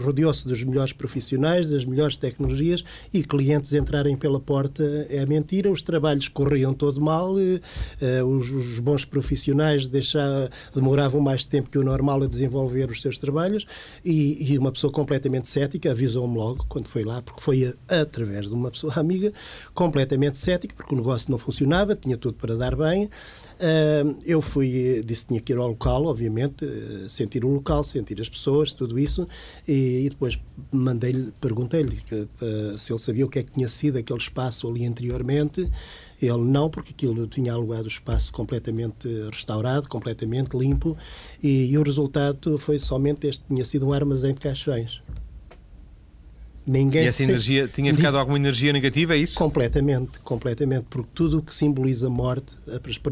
rodeou-se 0.00 0.46
dos 0.46 0.62
melhores 0.64 0.92
profissionais, 0.92 1.70
das 1.70 1.84
melhores 1.84 2.16
tecnologias 2.16 2.84
e 3.12 3.22
clientes 3.22 3.72
entrarem 3.72 4.16
pela 4.16 4.40
porta 4.40 4.82
é 5.08 5.24
mentira. 5.26 5.70
Os 5.70 5.82
trabalhos 5.82 6.28
corriam 6.28 6.74
todo 6.74 7.00
mal, 7.00 7.34
eh, 7.38 8.22
os, 8.22 8.50
os, 8.50 8.78
bons 8.78 9.04
profissionais 9.04 9.88
deixar, 9.88 10.50
demoravam 10.74 11.20
mais 11.20 11.46
tempo 11.46 11.70
que 11.70 11.78
o 11.78 11.84
normal 11.84 12.22
a 12.22 12.26
desenvolver 12.26 12.90
os 12.90 13.00
seus 13.00 13.18
trabalhos 13.18 13.66
e, 14.04 14.52
e 14.52 14.58
uma 14.58 14.72
pessoa 14.72 14.92
completamente 14.92 15.48
cética 15.48 15.90
avisou-me 15.90 16.36
logo 16.36 16.64
quando 16.68 16.86
foi 16.86 17.04
lá, 17.04 17.22
porque 17.22 17.40
foi 17.40 17.74
a, 17.88 18.02
através 18.02 18.48
de 18.48 18.54
uma 18.54 18.70
pessoa 18.70 18.92
amiga, 18.96 19.32
completamente 19.74 20.38
cética, 20.38 20.74
porque 20.74 20.94
o 20.94 20.98
negócio 20.98 21.30
não 21.30 21.38
funcionava, 21.38 21.94
tinha 21.94 22.16
tudo 22.16 22.34
para 22.34 22.54
dar 22.56 22.76
bem. 22.76 23.08
Uh, 23.62 24.16
eu 24.24 24.42
fui, 24.42 25.02
disse 25.04 25.22
que 25.22 25.28
tinha 25.28 25.40
que 25.40 25.52
ir 25.52 25.56
ao 25.56 25.68
local, 25.68 26.06
obviamente, 26.06 26.64
uh, 26.64 27.08
sentir 27.22 27.44
o 27.44 27.48
local, 27.48 27.84
sentir 27.84 28.20
as 28.20 28.28
pessoas, 28.28 28.74
tudo 28.74 28.98
isso, 28.98 29.26
e, 29.66 30.04
e 30.04 30.10
depois 30.10 30.38
mandei-lhe, 30.72 31.32
perguntei-lhe 31.40 32.02
uh, 32.12 32.76
se 32.76 32.92
ele 32.92 32.98
sabia 32.98 33.24
o 33.26 33.28
que 33.28 33.38
é 33.38 33.42
que 33.42 33.52
tinha 33.52 33.68
sido 33.68 33.98
aquele 33.98 34.18
espaço 34.18 34.68
ali 34.68 34.86
anteriormente. 34.86 35.70
Ele 36.20 36.44
não, 36.44 36.70
porque 36.70 36.90
aquilo 36.90 37.26
tinha 37.26 37.52
alugado 37.52 37.84
o 37.84 37.88
espaço 37.88 38.32
completamente 38.32 39.08
restaurado, 39.30 39.88
completamente 39.88 40.56
limpo, 40.56 40.96
e, 41.42 41.72
e 41.72 41.78
o 41.78 41.82
resultado 41.82 42.58
foi 42.58 42.78
somente 42.78 43.26
este: 43.26 43.44
tinha 43.48 43.64
sido 43.64 43.88
um 43.88 43.92
armazém 43.92 44.32
de 44.32 44.40
caixões. 44.40 45.02
Ninguém 46.64 47.02
e 47.02 47.06
essa 47.06 47.24
energia, 47.24 47.66
tinha 47.66 47.92
ficado 47.92 48.16
alguma 48.16 48.38
energia 48.38 48.72
negativa, 48.72 49.14
é 49.14 49.18
isso? 49.18 49.34
Completamente, 49.34 50.18
completamente, 50.20 50.86
porque 50.88 51.10
tudo 51.12 51.38
o 51.38 51.42
que 51.42 51.52
simboliza 51.52 52.08
morte, 52.08 52.54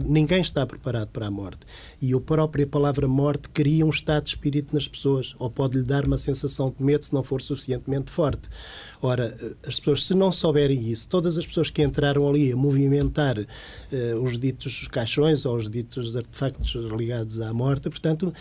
ninguém 0.04 0.40
está 0.40 0.64
preparado 0.64 1.08
para 1.08 1.26
a 1.26 1.30
morte. 1.30 1.60
E 2.00 2.14
a 2.14 2.20
própria 2.20 2.64
palavra 2.64 3.08
morte 3.08 3.48
cria 3.48 3.84
um 3.84 3.90
estado 3.90 4.24
de 4.24 4.30
espírito 4.30 4.72
nas 4.72 4.86
pessoas, 4.86 5.34
ou 5.38 5.50
pode-lhe 5.50 5.82
dar 5.82 6.06
uma 6.06 6.16
sensação 6.16 6.72
de 6.76 6.84
medo 6.84 7.04
se 7.04 7.12
não 7.12 7.24
for 7.24 7.42
suficientemente 7.42 8.10
forte. 8.10 8.48
Ora, 9.02 9.36
as 9.66 9.80
pessoas, 9.80 10.06
se 10.06 10.14
não 10.14 10.30
souberem 10.30 10.88
isso, 10.88 11.08
todas 11.08 11.36
as 11.36 11.44
pessoas 11.44 11.70
que 11.70 11.82
entraram 11.82 12.28
ali 12.28 12.52
a 12.52 12.56
movimentar 12.56 13.36
uh, 13.38 14.22
os 14.22 14.38
ditos 14.38 14.86
caixões 14.88 15.44
ou 15.44 15.56
os 15.56 15.68
ditos 15.68 16.14
artefactos 16.14 16.72
ligados 16.96 17.40
à 17.40 17.52
morte, 17.52 17.90
portanto, 17.90 18.32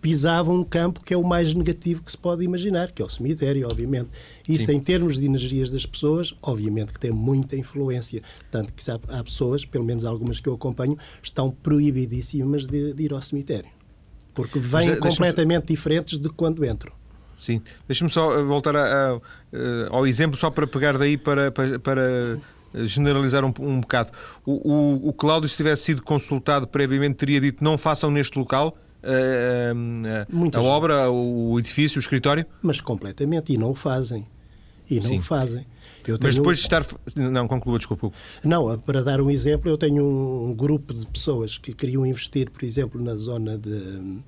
pisavam 0.00 0.56
um 0.56 0.62
campo 0.62 1.00
que 1.00 1.12
é 1.12 1.16
o 1.16 1.24
mais 1.24 1.52
negativo 1.52 2.02
que 2.02 2.10
se 2.10 2.16
pode 2.16 2.44
imaginar, 2.44 2.92
que 2.92 3.02
é 3.02 3.04
o 3.04 3.10
cemitério, 3.10 3.68
obviamente. 3.68 4.08
Isso, 4.48 4.66
Sim. 4.66 4.76
em 4.76 4.80
termos 4.80 5.18
de 5.18 5.26
energias 5.26 5.70
das 5.70 5.84
pessoas, 5.84 6.34
obviamente 6.40 6.92
que 6.92 6.98
tem 6.98 7.10
muita 7.10 7.56
influência. 7.56 8.22
Tanto 8.50 8.72
que 8.72 8.90
há, 8.90 8.98
há 9.08 9.22
pessoas, 9.22 9.64
pelo 9.64 9.84
menos 9.84 10.04
algumas 10.04 10.40
que 10.40 10.48
eu 10.48 10.54
acompanho, 10.54 10.96
estão 11.22 11.50
proibidíssimas 11.50 12.66
de, 12.66 12.94
de 12.94 13.02
ir 13.02 13.12
ao 13.12 13.20
cemitério. 13.20 13.70
Porque 14.34 14.58
vêm 14.58 14.90
Mas, 14.90 14.98
completamente 14.98 15.66
diferentes 15.66 16.18
de 16.18 16.28
quando 16.28 16.64
entram. 16.64 16.92
Sim. 17.36 17.60
Deixa-me 17.86 18.10
só 18.10 18.38
eh, 18.38 18.42
voltar 18.42 18.74
a, 18.76 18.84
a, 18.84 19.20
eh, 19.52 19.88
ao 19.90 20.06
exemplo, 20.06 20.38
só 20.38 20.50
para 20.50 20.66
pegar 20.66 20.96
daí 20.96 21.18
para, 21.18 21.50
para, 21.50 21.78
para 21.78 22.38
generalizar 22.84 23.44
um, 23.44 23.52
um 23.60 23.80
bocado. 23.80 24.10
O, 24.44 24.72
o, 24.72 25.08
o 25.08 25.12
Cláudio, 25.12 25.48
se 25.48 25.56
tivesse 25.56 25.84
sido 25.84 26.02
consultado 26.02 26.66
previamente, 26.66 27.16
teria 27.16 27.40
dito 27.40 27.62
não 27.62 27.76
façam 27.76 28.10
neste 28.10 28.38
local 28.38 28.76
a, 29.06 30.58
a 30.58 30.62
obra, 30.62 31.10
o 31.10 31.58
edifício, 31.58 31.98
o 31.98 32.00
escritório? 32.00 32.44
Mas 32.62 32.80
completamente, 32.80 33.52
e 33.52 33.58
não 33.58 33.70
o 33.70 33.74
fazem. 33.74 34.26
E 34.90 34.96
não 34.96 35.08
Sim. 35.08 35.18
o 35.18 35.22
fazem. 35.22 35.66
Tenho... 36.02 36.18
Mas 36.22 36.36
depois 36.36 36.58
de 36.58 36.64
estar. 36.64 36.86
Não, 37.14 37.48
conclua, 37.48 37.78
desculpa. 37.78 38.12
Não, 38.44 38.78
para 38.78 39.02
dar 39.02 39.20
um 39.20 39.30
exemplo, 39.30 39.70
eu 39.70 39.76
tenho 39.76 40.04
um 40.04 40.54
grupo 40.54 40.94
de 40.94 41.06
pessoas 41.06 41.58
que 41.58 41.72
queriam 41.72 42.06
investir, 42.06 42.50
por 42.50 42.62
exemplo, 42.64 43.02
na 43.02 43.14
zona 43.16 43.58
de 43.58 44.22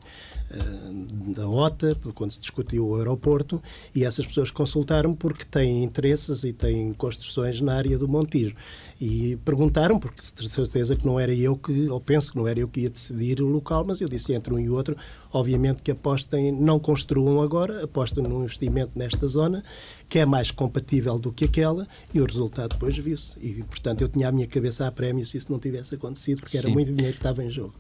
eh, 0.51 1.35
da 1.37 1.47
OTA, 1.47 1.95
quando 2.15 2.31
se 2.31 2.41
discutiu 2.41 2.87
o 2.87 2.97
aeroporto, 2.97 3.63
e 3.95 4.05
essas 4.05 4.27
pessoas 4.27 4.51
consultaram 4.51 5.13
porque 5.13 5.45
têm 5.45 5.85
interesses 5.85 6.43
e 6.43 6.55
têm 6.55 6.93
construções 6.95 7.61
na 7.61 7.75
área 7.75 7.99
do 7.99 8.09
Montijo. 8.09 8.55
E 8.99 9.37
perguntaram, 9.45 9.99
porque 9.99 10.21
de 10.21 10.49
certeza 10.49 10.97
que 10.97 11.07
não 11.07 11.21
era 11.21 11.35
eu 11.35 11.55
que, 11.55 11.89
ou 11.91 12.01
penso 12.01 12.33
que 12.33 12.39
não 12.39 12.49
era 12.49 12.59
eu 12.59 12.67
que 12.67 12.81
ia 12.81 12.91
decidir 12.91 13.43
o 13.43 13.47
local, 13.47 13.85
mas 13.87 14.01
eu 14.01 14.09
disse 14.09 14.33
entre 14.33 14.53
um 14.55 14.59
e 14.59 14.71
outro, 14.71 14.97
obviamente 15.33 15.83
que 15.83 15.91
apostem, 15.91 16.53
não 16.53 16.79
construam 16.79 17.41
agora, 17.41 17.85
apostem 17.85 18.25
num 18.25 18.43
investimento 18.43 18.99
nesta 18.99 19.27
zona, 19.27 19.63
que 20.09 20.19
é 20.19 20.27
mais 20.27 20.51
compatível 20.51 21.19
do 21.19 21.33
que 21.33 21.45
aquela, 21.45 21.87
e 22.13 22.21
o 22.21 22.25
resultado 22.25 22.71
depois 22.71 22.97
viu-se. 22.97 23.39
E, 23.41 23.63
portanto, 23.65 24.03
eu 24.03 24.09
tinha 24.09 24.29
a 24.29 24.33
minha 24.33 24.47
cabeça 24.47 24.87
a 24.87 24.93
prémio 24.93 25.27
se 25.27 25.37
isso 25.37 25.51
não 25.53 25.59
tivesse 25.59 25.95
acontecido, 25.95 26.41
porque 26.41 26.59
era 26.59 26.69
muito 26.69 26.93
dinheiro 26.93 27.15
que 27.15 27.21
estava 27.21 27.45
em 27.45 27.51
jogo. 27.51 27.75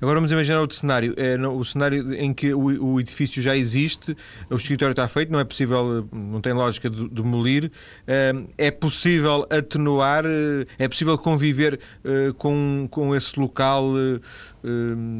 Agora 0.00 0.16
vamos 0.16 0.30
imaginar 0.32 0.60
outro 0.60 0.76
cenário. 0.76 1.14
É, 1.16 1.36
o 1.46 1.64
cenário 1.64 2.14
em 2.14 2.32
que 2.32 2.52
o, 2.52 2.92
o, 2.92 3.00
edifício 3.00 3.40
já 3.40 3.56
existe, 3.56 4.16
o 4.50 4.56
escritório 4.56 4.92
está 4.92 5.06
feito, 5.08 5.32
não 5.32 5.40
é 5.40 5.44
possível, 5.44 6.08
não 6.12 6.40
tem 6.40 6.52
lógica 6.52 6.88
de 6.88 7.08
demolir. 7.08 7.70
É, 8.06 8.34
é 8.56 8.70
possível 8.70 9.46
atenuar, 9.50 10.24
eh, 10.24 10.66
é 10.78 10.88
possível 10.88 11.16
conviver 11.18 11.80
eh, 12.04 12.32
com, 12.36 12.86
com 12.90 13.14
esse 13.14 13.38
local 13.38 13.92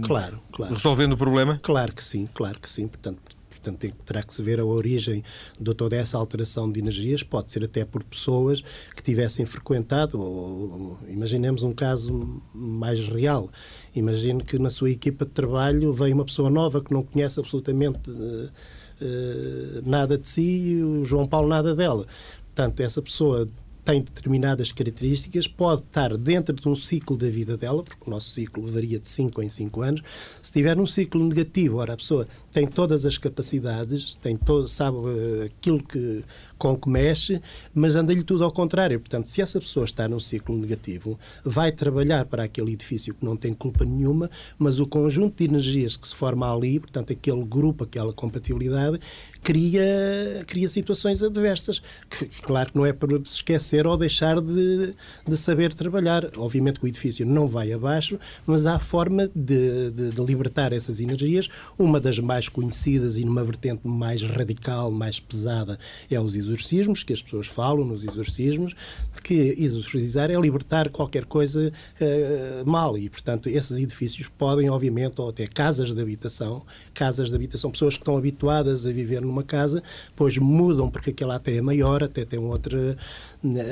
claro, 0.02 0.40
claro. 0.52 0.74
resolvendo 0.74 1.12
o 1.12 1.16
problema? 1.16 1.58
Claro 1.62 1.92
que 1.92 2.02
sim, 2.02 2.28
claro 2.34 2.60
que 2.60 2.68
sim. 2.68 2.88
Portanto, 2.88 3.20
portanto 3.60 3.92
terá 4.04 4.22
que 4.22 4.32
se 4.32 4.42
ver 4.42 4.60
a 4.60 4.64
origem 4.64 5.22
de 5.60 5.74
toda 5.74 5.96
essa 5.96 6.16
alteração 6.16 6.70
de 6.70 6.80
energias, 6.80 7.22
pode 7.22 7.52
ser 7.52 7.64
até 7.64 7.84
por 7.84 8.02
pessoas 8.04 8.62
que 8.94 9.02
tivessem 9.02 9.44
frequentado, 9.44 10.20
ou, 10.20 10.98
imaginemos 11.08 11.62
um 11.62 11.72
caso 11.72 12.40
mais 12.54 13.04
real, 13.06 13.50
imagine 13.94 14.42
que 14.42 14.58
na 14.58 14.70
sua 14.70 14.90
equipa 14.90 15.24
de 15.24 15.32
trabalho 15.32 15.92
vem 15.92 16.12
uma 16.12 16.24
pessoa 16.24 16.50
nova 16.50 16.80
que 16.80 16.92
não 16.92 17.02
conhece 17.02 17.40
absolutamente 17.40 18.10
uh, 18.10 18.14
uh, 18.14 19.82
nada 19.88 20.16
de 20.16 20.28
si 20.28 20.42
e 20.42 20.82
o 20.82 21.04
João 21.04 21.26
Paulo 21.26 21.48
nada 21.48 21.74
dela. 21.74 22.06
Portanto, 22.54 22.80
essa 22.80 23.00
pessoa 23.00 23.48
tem 23.88 24.02
determinadas 24.02 24.70
características, 24.70 25.46
pode 25.46 25.80
estar 25.80 26.14
dentro 26.18 26.54
de 26.54 26.68
um 26.68 26.76
ciclo 26.76 27.16
da 27.16 27.26
vida 27.26 27.56
dela, 27.56 27.82
porque 27.82 28.02
o 28.06 28.10
nosso 28.10 28.28
ciclo 28.28 28.62
varia 28.66 28.98
de 28.98 29.08
5 29.08 29.42
em 29.42 29.48
5 29.48 29.80
anos. 29.80 30.02
Se 30.42 30.52
tiver 30.52 30.78
um 30.78 30.84
ciclo 30.84 31.26
negativo, 31.26 31.78
ora, 31.78 31.94
a 31.94 31.96
pessoa 31.96 32.26
tem 32.52 32.66
todas 32.66 33.06
as 33.06 33.16
capacidades, 33.16 34.14
tem 34.16 34.36
todo, 34.36 34.68
sabe 34.68 34.98
uh, 34.98 35.44
aquilo 35.46 35.82
que, 35.82 36.22
com 36.58 36.76
que 36.76 36.88
mexe, 36.88 37.40
mas 37.74 37.96
anda-lhe 37.96 38.22
tudo 38.22 38.44
ao 38.44 38.52
contrário. 38.52 38.98
Portanto, 38.98 39.26
se 39.26 39.40
essa 39.40 39.60
pessoa 39.60 39.84
está 39.84 40.08
num 40.08 40.20
ciclo 40.20 40.56
negativo, 40.56 41.18
vai 41.44 41.70
trabalhar 41.70 42.24
para 42.24 42.44
aquele 42.44 42.72
edifício 42.72 43.14
que 43.14 43.24
não 43.24 43.36
tem 43.36 43.52
culpa 43.52 43.84
nenhuma, 43.84 44.30
mas 44.58 44.80
o 44.80 44.86
conjunto 44.86 45.36
de 45.38 45.44
energias 45.44 45.96
que 45.96 46.08
se 46.08 46.14
forma 46.14 46.52
ali, 46.52 46.80
portanto, 46.80 47.12
aquele 47.12 47.44
grupo, 47.44 47.84
aquela 47.84 48.12
compatibilidade, 48.12 48.98
cria, 49.42 50.44
cria 50.46 50.68
situações 50.68 51.22
adversas. 51.22 51.80
Que, 52.10 52.26
claro 52.42 52.72
que 52.72 52.76
não 52.76 52.84
é 52.84 52.92
para 52.92 53.16
se 53.24 53.36
esquecer 53.36 53.86
ou 53.86 53.96
deixar 53.96 54.40
de, 54.40 54.94
de 55.26 55.36
saber 55.36 55.72
trabalhar. 55.72 56.28
Obviamente 56.36 56.80
que 56.80 56.86
o 56.86 56.88
edifício 56.88 57.24
não 57.24 57.46
vai 57.46 57.72
abaixo, 57.72 58.18
mas 58.46 58.66
há 58.66 58.78
forma 58.78 59.30
de, 59.34 59.90
de, 59.90 60.10
de 60.10 60.24
libertar 60.24 60.72
essas 60.72 61.00
energias. 61.00 61.48
Uma 61.78 62.00
das 62.00 62.18
mais 62.18 62.48
conhecidas 62.48 63.16
e 63.16 63.24
numa 63.24 63.44
vertente 63.44 63.86
mais 63.86 64.22
radical, 64.22 64.90
mais 64.90 65.20
pesada, 65.20 65.78
é 66.10 66.20
os 66.20 66.34
exorcismos, 66.48 67.02
que 67.02 67.12
as 67.12 67.22
pessoas 67.22 67.46
falam 67.46 67.84
nos 67.84 68.04
exorcismos, 68.04 68.74
que 69.22 69.54
exorcizar 69.58 70.30
é 70.30 70.40
libertar 70.40 70.88
qualquer 70.88 71.24
coisa 71.24 71.72
uh, 72.00 72.70
mal 72.70 72.96
e, 72.96 73.08
portanto, 73.08 73.48
esses 73.48 73.78
edifícios 73.78 74.28
podem, 74.28 74.70
obviamente, 74.70 75.20
ou 75.20 75.28
até 75.28 75.46
casas 75.46 75.92
de 75.92 76.00
habitação, 76.00 76.62
casas 76.94 77.28
de 77.28 77.34
habitação, 77.34 77.70
pessoas 77.70 77.94
que 77.94 78.02
estão 78.02 78.16
habituadas 78.16 78.86
a 78.86 78.92
viver 78.92 79.20
numa 79.20 79.42
casa, 79.42 79.82
pois 80.16 80.38
mudam 80.38 80.88
porque 80.88 81.10
aquela 81.10 81.36
até 81.36 81.56
é 81.56 81.60
maior, 81.60 82.02
até 82.02 82.24
tem 82.24 82.38
outra 82.38 82.96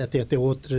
até 0.02 0.24
ter 0.24 0.36
outra, 0.36 0.76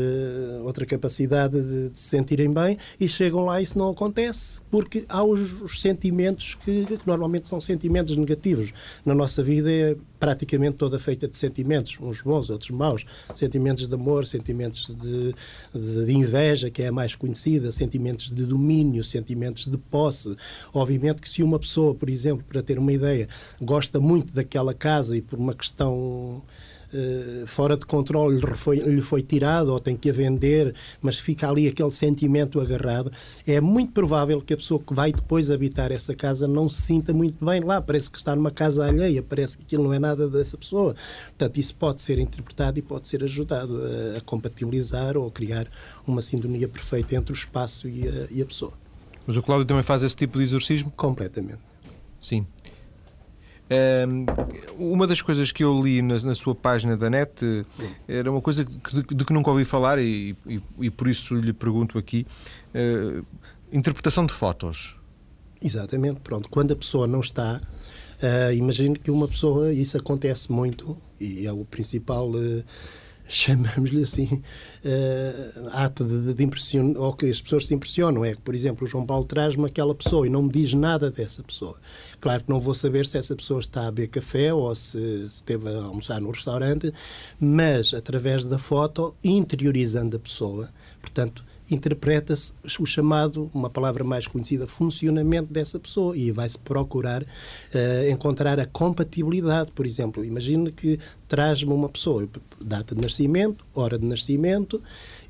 outra 0.64 0.86
capacidade 0.86 1.62
de, 1.62 1.90
de, 1.90 2.00
se 2.00 2.10
sentirem 2.10 2.54
bem 2.54 2.78
e 3.00 3.08
chegam 3.08 3.44
lá 3.44 3.60
e 3.60 3.64
isso 3.64 3.78
não 3.78 3.90
acontece 3.90 4.62
porque 4.72 5.04
há 5.10 5.24
os, 5.24 5.62
os 5.62 5.82
sentimentos 5.82 6.56
que, 6.56 6.86
que, 6.86 7.00
normalmente 7.06 7.50
são 7.50 7.60
sentimentos 7.60 8.16
negativos. 8.16 8.74
Na 9.06 9.14
nossa 9.14 9.44
vida 9.44 9.70
é 9.70 9.98
praticamente 10.20 10.78
toda 10.78 10.98
feita 10.98 11.28
de 11.28 11.38
sentimentos, 11.38 11.87
uns 12.02 12.22
bons, 12.22 12.50
outros 12.50 12.70
maus. 12.72 13.06
Sentimentos 13.36 13.88
de 13.88 13.94
amor, 13.94 14.26
sentimentos 14.26 14.88
de, 14.88 15.34
de, 15.74 16.06
de 16.06 16.14
inveja, 16.14 16.70
que 16.70 16.84
é 16.84 16.88
a 16.88 16.92
mais 16.92 17.16
conhecida, 17.16 17.72
sentimentos 17.72 18.30
de 18.30 18.46
domínio, 18.46 19.04
sentimentos 19.04 19.68
de 19.68 19.78
posse. 19.78 20.36
Obviamente 20.74 21.22
que 21.22 21.30
se 21.30 21.44
uma 21.44 21.60
pessoa, 21.60 21.94
por 21.94 22.10
exemplo, 22.10 22.44
para 22.48 22.62
ter 22.62 22.78
uma 22.78 22.92
ideia, 22.92 23.28
gosta 23.62 24.00
muito 24.00 24.34
daquela 24.34 24.74
casa 24.74 25.16
e 25.16 25.22
por 25.22 25.40
uma 25.40 25.54
questão 25.54 26.42
fora 27.46 27.76
de 27.76 27.86
controle 27.86 28.40
lhe 28.40 28.56
foi, 28.56 28.78
lhe 28.80 29.02
foi 29.02 29.22
tirado 29.22 29.70
ou 29.70 29.80
tem 29.80 29.96
que 29.96 30.10
a 30.10 30.14
vender, 30.14 30.74
mas 31.02 31.20
fica 31.20 31.50
ali 31.50 31.68
aquele 31.68 31.92
sentimento 31.92 32.60
agarrado, 32.60 33.12
é 33.46 33.60
muito 33.60 33.92
provável 33.92 34.42
que 34.42 34.54
a 34.54 34.58
pessoa 34.58 34.80
que 34.80 34.94
vai 34.94 35.12
depois 35.12 35.50
habitar 35.50 35.92
essa 35.92 36.16
casa 36.16 36.48
não 36.48 36.70
se 36.70 36.82
sinta 36.82 37.14
muito 37.14 37.44
bem 37.44 37.62
lá. 37.62 37.82
Parece 37.82 38.10
que 38.10 38.18
está 38.18 38.36
numa 38.36 38.52
casa 38.52 38.86
alheia, 38.86 39.22
parece 39.22 39.58
que 39.58 39.64
aquilo 39.64 39.84
não 39.84 39.94
é 39.94 40.00
nada 40.00 40.30
dessa 40.30 40.58
pessoa. 40.58 40.96
Portanto, 41.28 41.58
isso 41.58 41.76
pode 41.76 42.02
ser 42.02 42.20
interpretado 42.20 42.80
e 42.80 42.82
pode 42.82 43.08
ser 43.08 43.24
ajudado 43.24 43.78
a, 43.78 44.18
a 44.18 44.22
compatibilizar 44.22 45.18
ou 45.18 45.28
a 45.28 45.32
criar 45.32 45.68
uma 46.06 46.22
sintonia 46.22 46.68
perfeita 46.68 47.16
entre 47.16 47.32
o 47.32 47.36
espaço 47.36 47.88
e 47.88 48.08
a, 48.08 48.28
e 48.32 48.42
a 48.42 48.46
pessoa. 48.46 48.74
Mas 49.26 49.36
o 49.36 49.42
Cláudio 49.42 49.66
também 49.66 49.84
faz 49.84 50.04
esse 50.04 50.16
tipo 50.16 50.38
de 50.38 50.46
exorcismo? 50.46 50.92
Completamente. 50.92 51.60
Sim 52.22 52.46
uma 54.78 55.06
das 55.06 55.22
coisas 55.22 55.52
que 55.52 55.64
eu 55.64 55.84
li 55.84 56.02
na, 56.02 56.20
na, 56.22 56.36
sua 56.36 56.56
página 56.56 56.96
da 56.96 57.10
net 57.10 57.66
era 58.08 58.32
uma 58.32 58.42
coisa 58.42 58.64
que, 58.64 58.96
de, 58.96 59.16
de 59.16 59.26
que 59.26 59.34
nunca 59.34 59.52
ouvi 59.52 59.66
falar 59.66 60.00
e, 60.00 60.36
e, 60.46 60.62
e, 60.80 60.90
por 60.90 61.08
isso 61.08 61.36
lhe 61.36 61.52
pergunto 61.52 61.98
aqui: 61.98 62.26
uh, 62.74 63.26
interpretação 63.72 64.26
de 64.26 64.34
fotos. 64.34 64.96
Exatamente, 65.62 66.20
pronto. 66.22 66.50
Quando 66.50 66.72
a 66.72 66.76
pessoa 66.76 67.08
não 67.08 67.20
está, 67.20 67.60
uh, 67.60 68.54
imagino 68.54 68.98
que 68.98 69.12
uma 69.12 69.28
pessoa, 69.28 69.74
isso 69.74 69.98
acontece 69.98 70.52
muito 70.52 70.98
e 71.20 71.46
é 71.46 71.52
o 71.52 71.66
principal. 71.66 72.30
Uh, 72.30 72.64
chamamos-lhe 73.28 74.04
assim, 74.04 74.42
uh, 74.86 75.70
ato 75.72 76.04
de, 76.04 76.34
de 76.34 76.44
impressionar, 76.44 77.02
ou 77.02 77.14
que 77.14 77.26
as 77.26 77.42
pessoas 77.42 77.66
se 77.66 77.74
impressionam. 77.74 78.24
É 78.24 78.36
que, 78.36 78.42
por 78.42 78.56
exemplo, 78.56 78.86
o 78.86 78.90
João 78.90 79.06
Paulo 79.06 79.26
traz-me 79.26 79.66
aquela 79.66 79.94
pessoa 79.94 80.26
e 80.26 80.30
não 80.30 80.44
me 80.44 80.52
diz 80.52 80.74
nada 80.74 81.12
dessa 81.12 81.44
pessoa. 81.44 81.76
Claro 82.20 82.44
que 82.44 82.50
não 82.50 82.60
vou 82.60 82.74
saber 82.74 83.06
se 83.06 83.18
essa 83.18 83.36
pessoa 83.36 83.60
está 83.60 83.88
a 83.88 83.92
beber 83.92 84.08
café 84.08 84.54
ou 84.54 84.74
se, 84.76 85.28
se 85.30 85.36
esteve 85.36 85.70
a 85.70 85.84
almoçar 85.84 86.22
no 86.22 86.32
restaurante, 86.32 86.92
mas 87.40 87.94
através 87.94 88.46
da 88.46 88.58
foto, 88.58 89.16
interiorizando 89.24 90.16
a 90.16 90.20
pessoa, 90.20 90.70
portanto, 91.02 91.44
interpreta-se 91.70 92.54
o 92.80 92.86
chamado, 92.86 93.50
uma 93.54 93.70
palavra 93.70 94.04
mais 94.04 94.28
conhecida, 94.28 94.68
funcionamento 94.68 95.52
dessa 95.52 95.80
pessoa 95.80 96.18
e 96.18 96.32
vai-se 96.32 96.58
procurar 96.58 97.24
uh, 97.24 98.10
encontrar 98.10 98.60
a 98.60 98.66
compatibilidade. 98.66 99.72
Por 99.72 99.86
exemplo, 99.86 100.24
imagine 100.24 100.72
que 100.72 101.00
traz-me 101.28 101.72
uma 101.72 101.90
pessoa, 101.90 102.28
data 102.62 102.96
de 102.96 103.02
nascimento, 103.02 103.66
hora 103.74 103.98
de 103.98 104.06
nascimento 104.06 104.82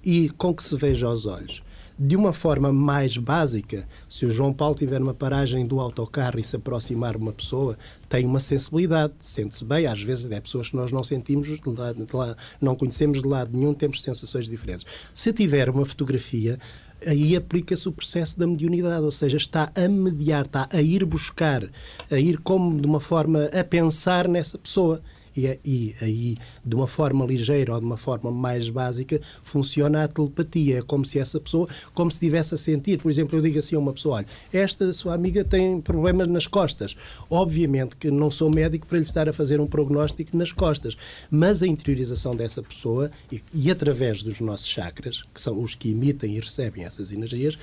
e 0.03 0.29
com 0.29 0.53
que 0.53 0.63
se 0.63 0.75
veja 0.75 1.07
aos 1.07 1.25
olhos 1.25 1.66
de 1.99 2.15
uma 2.15 2.31
forma 2.31 2.71
mais 2.71 3.17
básica, 3.17 3.87
se 4.07 4.25
o 4.25 4.29
João 4.29 4.53
Paulo 4.53 4.75
tiver 4.75 5.01
uma 5.01 5.13
paragem 5.13 5.65
do 5.65 5.79
autocarro 5.79 6.39
e 6.39 6.43
se 6.43 6.55
aproximar 6.55 7.15
uma 7.15 7.33
pessoa, 7.33 7.77
tem 8.07 8.25
uma 8.25 8.39
sensibilidade, 8.39 9.13
sente-se 9.19 9.65
bem. 9.65 9.87
Às 9.87 10.01
vezes 10.01 10.29
é 10.29 10.39
pessoas 10.39 10.69
que 10.69 10.75
nós 10.75 10.91
não 10.91 11.03
sentimos, 11.03 11.47
de 11.47 11.59
lado, 11.65 12.05
de 12.05 12.15
lado, 12.15 12.37
não 12.61 12.75
conhecemos 12.75 13.21
de 13.21 13.27
lado 13.27 13.57
nenhum, 13.57 13.73
temos 13.73 14.01
sensações 14.01 14.47
diferentes. 14.47 14.85
Se 15.13 15.33
tiver 15.33 15.69
uma 15.69 15.85
fotografia, 15.85 16.59
aí 17.05 17.35
aplica-se 17.35 17.87
o 17.89 17.91
processo 17.91 18.37
da 18.37 18.45
mediunidade, 18.45 19.03
ou 19.03 19.11
seja, 19.11 19.37
está 19.37 19.71
a 19.75 19.87
mediar, 19.87 20.45
está 20.45 20.69
a 20.71 20.81
ir 20.81 21.03
buscar, 21.03 21.67
a 22.11 22.19
ir 22.19 22.37
como 22.39 22.79
de 22.79 22.85
uma 22.85 22.99
forma 22.99 23.45
a 23.45 23.63
pensar 23.63 24.27
nessa 24.27 24.57
pessoa 24.57 25.01
e, 25.37 25.59
e 25.63 25.95
aí, 26.01 26.37
de 26.65 26.75
uma 26.75 26.87
forma 26.87 27.23
ligeira 27.25 27.73
ou 27.73 27.79
de 27.79 27.85
uma 27.85 27.97
forma 27.97 28.31
mais 28.31 28.69
básica, 28.69 29.21
funciona 29.43 30.03
a 30.03 30.07
telepatia. 30.07 30.79
É 30.79 30.81
como 30.81 31.05
se 31.05 31.19
essa 31.19 31.39
pessoa, 31.39 31.67
como 31.93 32.09
se 32.09 32.15
estivesse 32.15 32.55
a 32.55 32.57
sentir. 32.57 32.97
Por 32.97 33.11
exemplo, 33.11 33.37
eu 33.37 33.41
digo 33.41 33.59
assim 33.59 33.75
a 33.75 33.79
uma 33.79 33.93
pessoa: 33.93 34.17
olha, 34.17 34.25
esta 34.51 34.91
sua 34.91 35.13
amiga 35.13 35.43
tem 35.43 35.79
problemas 35.79 36.27
nas 36.27 36.47
costas. 36.47 36.95
Obviamente 37.29 37.95
que 37.95 38.09
não 38.09 38.31
sou 38.31 38.49
médico 38.49 38.87
para 38.87 38.97
lhe 38.97 39.05
estar 39.05 39.29
a 39.29 39.33
fazer 39.33 39.59
um 39.59 39.67
prognóstico 39.67 40.35
nas 40.35 40.51
costas, 40.51 40.97
mas 41.29 41.61
a 41.61 41.67
interiorização 41.67 42.35
dessa 42.35 42.63
pessoa 42.63 43.11
e, 43.31 43.41
e 43.53 43.69
através 43.69 44.23
dos 44.23 44.39
nossos 44.39 44.67
chakras, 44.67 45.21
que 45.33 45.39
são 45.39 45.61
os 45.61 45.75
que 45.75 45.91
emitem 45.91 46.35
e 46.35 46.39
recebem 46.39 46.83
essas 46.83 47.11
energias, 47.11 47.57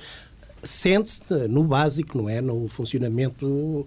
sente-se 0.63 1.47
no 1.47 1.63
básico, 1.63 2.17
não 2.17 2.29
é? 2.29 2.41
No 2.41 2.67
funcionamento 2.67 3.85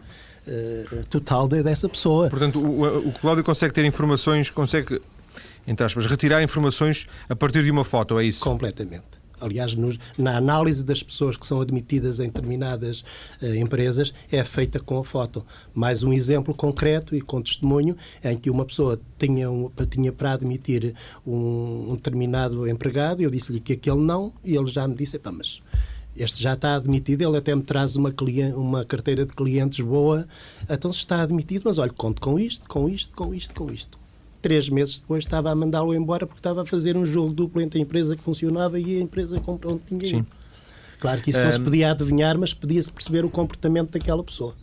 uh, 0.48 1.04
total 1.06 1.46
dessa 1.48 1.88
pessoa. 1.88 2.28
Portanto, 2.28 2.58
o, 2.58 3.08
o 3.08 3.12
Cláudio 3.12 3.44
consegue 3.44 3.72
ter 3.74 3.84
informações, 3.84 4.50
consegue 4.50 5.00
entre 5.68 5.84
aspas, 5.84 6.06
retirar 6.06 6.42
informações 6.42 7.06
a 7.28 7.36
partir 7.36 7.62
de 7.62 7.70
uma 7.70 7.84
foto, 7.84 8.18
é 8.18 8.24
isso? 8.24 8.40
Completamente. 8.40 9.18
Aliás, 9.40 9.74
nos, 9.74 9.98
na 10.16 10.36
análise 10.36 10.84
das 10.84 11.02
pessoas 11.02 11.36
que 11.36 11.46
são 11.46 11.60
admitidas 11.60 12.18
em 12.18 12.26
determinadas 12.26 13.04
uh, 13.40 13.54
empresas, 13.54 14.12
é 14.32 14.42
feita 14.42 14.80
com 14.80 14.98
a 14.98 15.04
foto. 15.04 15.46
Mais 15.72 16.02
um 16.02 16.12
exemplo 16.12 16.52
concreto 16.54 17.14
e 17.14 17.20
com 17.20 17.40
testemunho 17.40 17.96
em 18.24 18.36
que 18.36 18.50
uma 18.50 18.64
pessoa 18.64 19.00
tinha, 19.16 19.48
um, 19.48 19.70
tinha 19.88 20.12
para 20.12 20.32
admitir 20.32 20.94
um, 21.24 21.90
um 21.90 21.94
determinado 21.94 22.68
empregado, 22.68 23.22
eu 23.22 23.30
disse-lhe 23.30 23.60
que 23.60 23.74
aquele 23.74 24.00
não, 24.00 24.32
e 24.44 24.56
ele 24.56 24.66
já 24.66 24.88
me 24.88 24.94
disse: 24.94 25.20
mas 25.32 25.62
este 26.18 26.42
já 26.42 26.54
está 26.54 26.74
admitido, 26.74 27.22
ele 27.22 27.36
até 27.36 27.54
me 27.54 27.62
traz 27.62 27.96
uma, 27.96 28.12
cliente, 28.12 28.54
uma 28.54 28.84
carteira 28.84 29.24
de 29.24 29.32
clientes 29.32 29.80
boa, 29.80 30.26
então 30.68 30.90
está 30.90 31.22
admitido, 31.22 31.62
mas 31.66 31.78
olha, 31.78 31.90
conto 31.90 32.20
com 32.20 32.38
isto, 32.38 32.68
com 32.68 32.88
isto, 32.88 33.14
com 33.14 33.34
isto, 33.34 33.54
com 33.54 33.70
isto 33.70 33.98
três 34.40 34.68
meses 34.68 34.98
depois 34.98 35.24
estava 35.24 35.50
a 35.50 35.54
mandá-lo 35.54 35.94
embora 35.94 36.26
porque 36.26 36.38
estava 36.38 36.62
a 36.62 36.66
fazer 36.66 36.96
um 36.96 37.04
jogo 37.04 37.32
duplo 37.32 37.60
entre 37.60 37.78
a 37.78 37.82
empresa 37.82 38.16
que 38.16 38.22
funcionava 38.22 38.78
e 38.78 38.98
a 38.98 39.00
empresa 39.00 39.40
com 39.40 39.58
onde 39.64 39.80
tinha 39.86 40.18
ido. 40.18 40.26
Claro 41.00 41.20
que 41.20 41.30
isso 41.30 41.40
um... 41.40 41.44
não 41.44 41.52
se 41.52 41.60
podia 41.60 41.90
adivinhar, 41.90 42.38
mas 42.38 42.52
podia-se 42.52 42.90
perceber 42.90 43.24
o 43.24 43.30
comportamento 43.30 43.90
daquela 43.90 44.22
pessoa. 44.22 44.54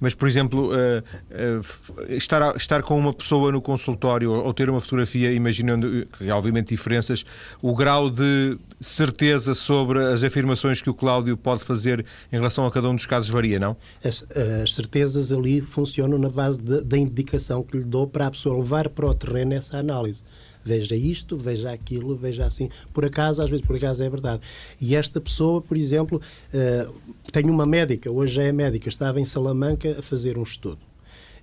Mas, 0.00 0.14
por 0.14 0.28
exemplo, 0.28 0.70
uh, 0.70 1.02
uh, 1.30 2.12
estar, 2.12 2.54
estar 2.56 2.82
com 2.82 2.98
uma 2.98 3.12
pessoa 3.12 3.50
no 3.50 3.62
consultório 3.62 4.30
ou 4.30 4.52
ter 4.52 4.68
uma 4.68 4.80
fotografia, 4.80 5.32
imaginando 5.32 6.06
que 6.18 6.28
há 6.28 6.36
obviamente 6.36 6.68
diferenças, 6.68 7.24
o 7.62 7.74
grau 7.74 8.10
de 8.10 8.58
certeza 8.80 9.54
sobre 9.54 9.98
as 9.98 10.22
afirmações 10.22 10.82
que 10.82 10.90
o 10.90 10.94
Cláudio 10.94 11.36
pode 11.36 11.64
fazer 11.64 12.04
em 12.30 12.36
relação 12.36 12.66
a 12.66 12.70
cada 12.70 12.88
um 12.88 12.94
dos 12.94 13.06
casos 13.06 13.30
varia, 13.30 13.58
não? 13.58 13.76
As, 14.04 14.26
as 14.62 14.74
certezas 14.74 15.32
ali 15.32 15.60
funcionam 15.60 16.18
na 16.18 16.28
base 16.28 16.60
da 16.60 16.98
indicação 16.98 17.62
que 17.62 17.78
lhe 17.78 17.84
dou 17.84 18.06
para 18.06 18.26
a 18.26 18.30
pessoa 18.30 18.56
levar 18.56 18.88
para 18.90 19.06
o 19.06 19.14
terreno 19.14 19.54
essa 19.54 19.78
análise 19.78 20.22
veja 20.66 20.96
isto, 20.96 21.36
veja 21.36 21.72
aquilo, 21.72 22.16
veja 22.16 22.44
assim. 22.44 22.68
Por 22.92 23.04
acaso, 23.04 23.42
às 23.42 23.48
vezes 23.48 23.64
por 23.64 23.76
acaso 23.76 24.02
é 24.02 24.10
verdade. 24.10 24.42
E 24.80 24.96
esta 24.96 25.20
pessoa, 25.20 25.62
por 25.62 25.76
exemplo, 25.76 26.20
uh, 26.20 26.94
tem 27.32 27.48
uma 27.48 27.64
médica, 27.64 28.10
hoje 28.10 28.40
é 28.40 28.52
médica, 28.52 28.88
estava 28.88 29.20
em 29.20 29.24
Salamanca 29.24 29.96
a 29.98 30.02
fazer 30.02 30.38
um 30.38 30.42
estudo 30.42 30.80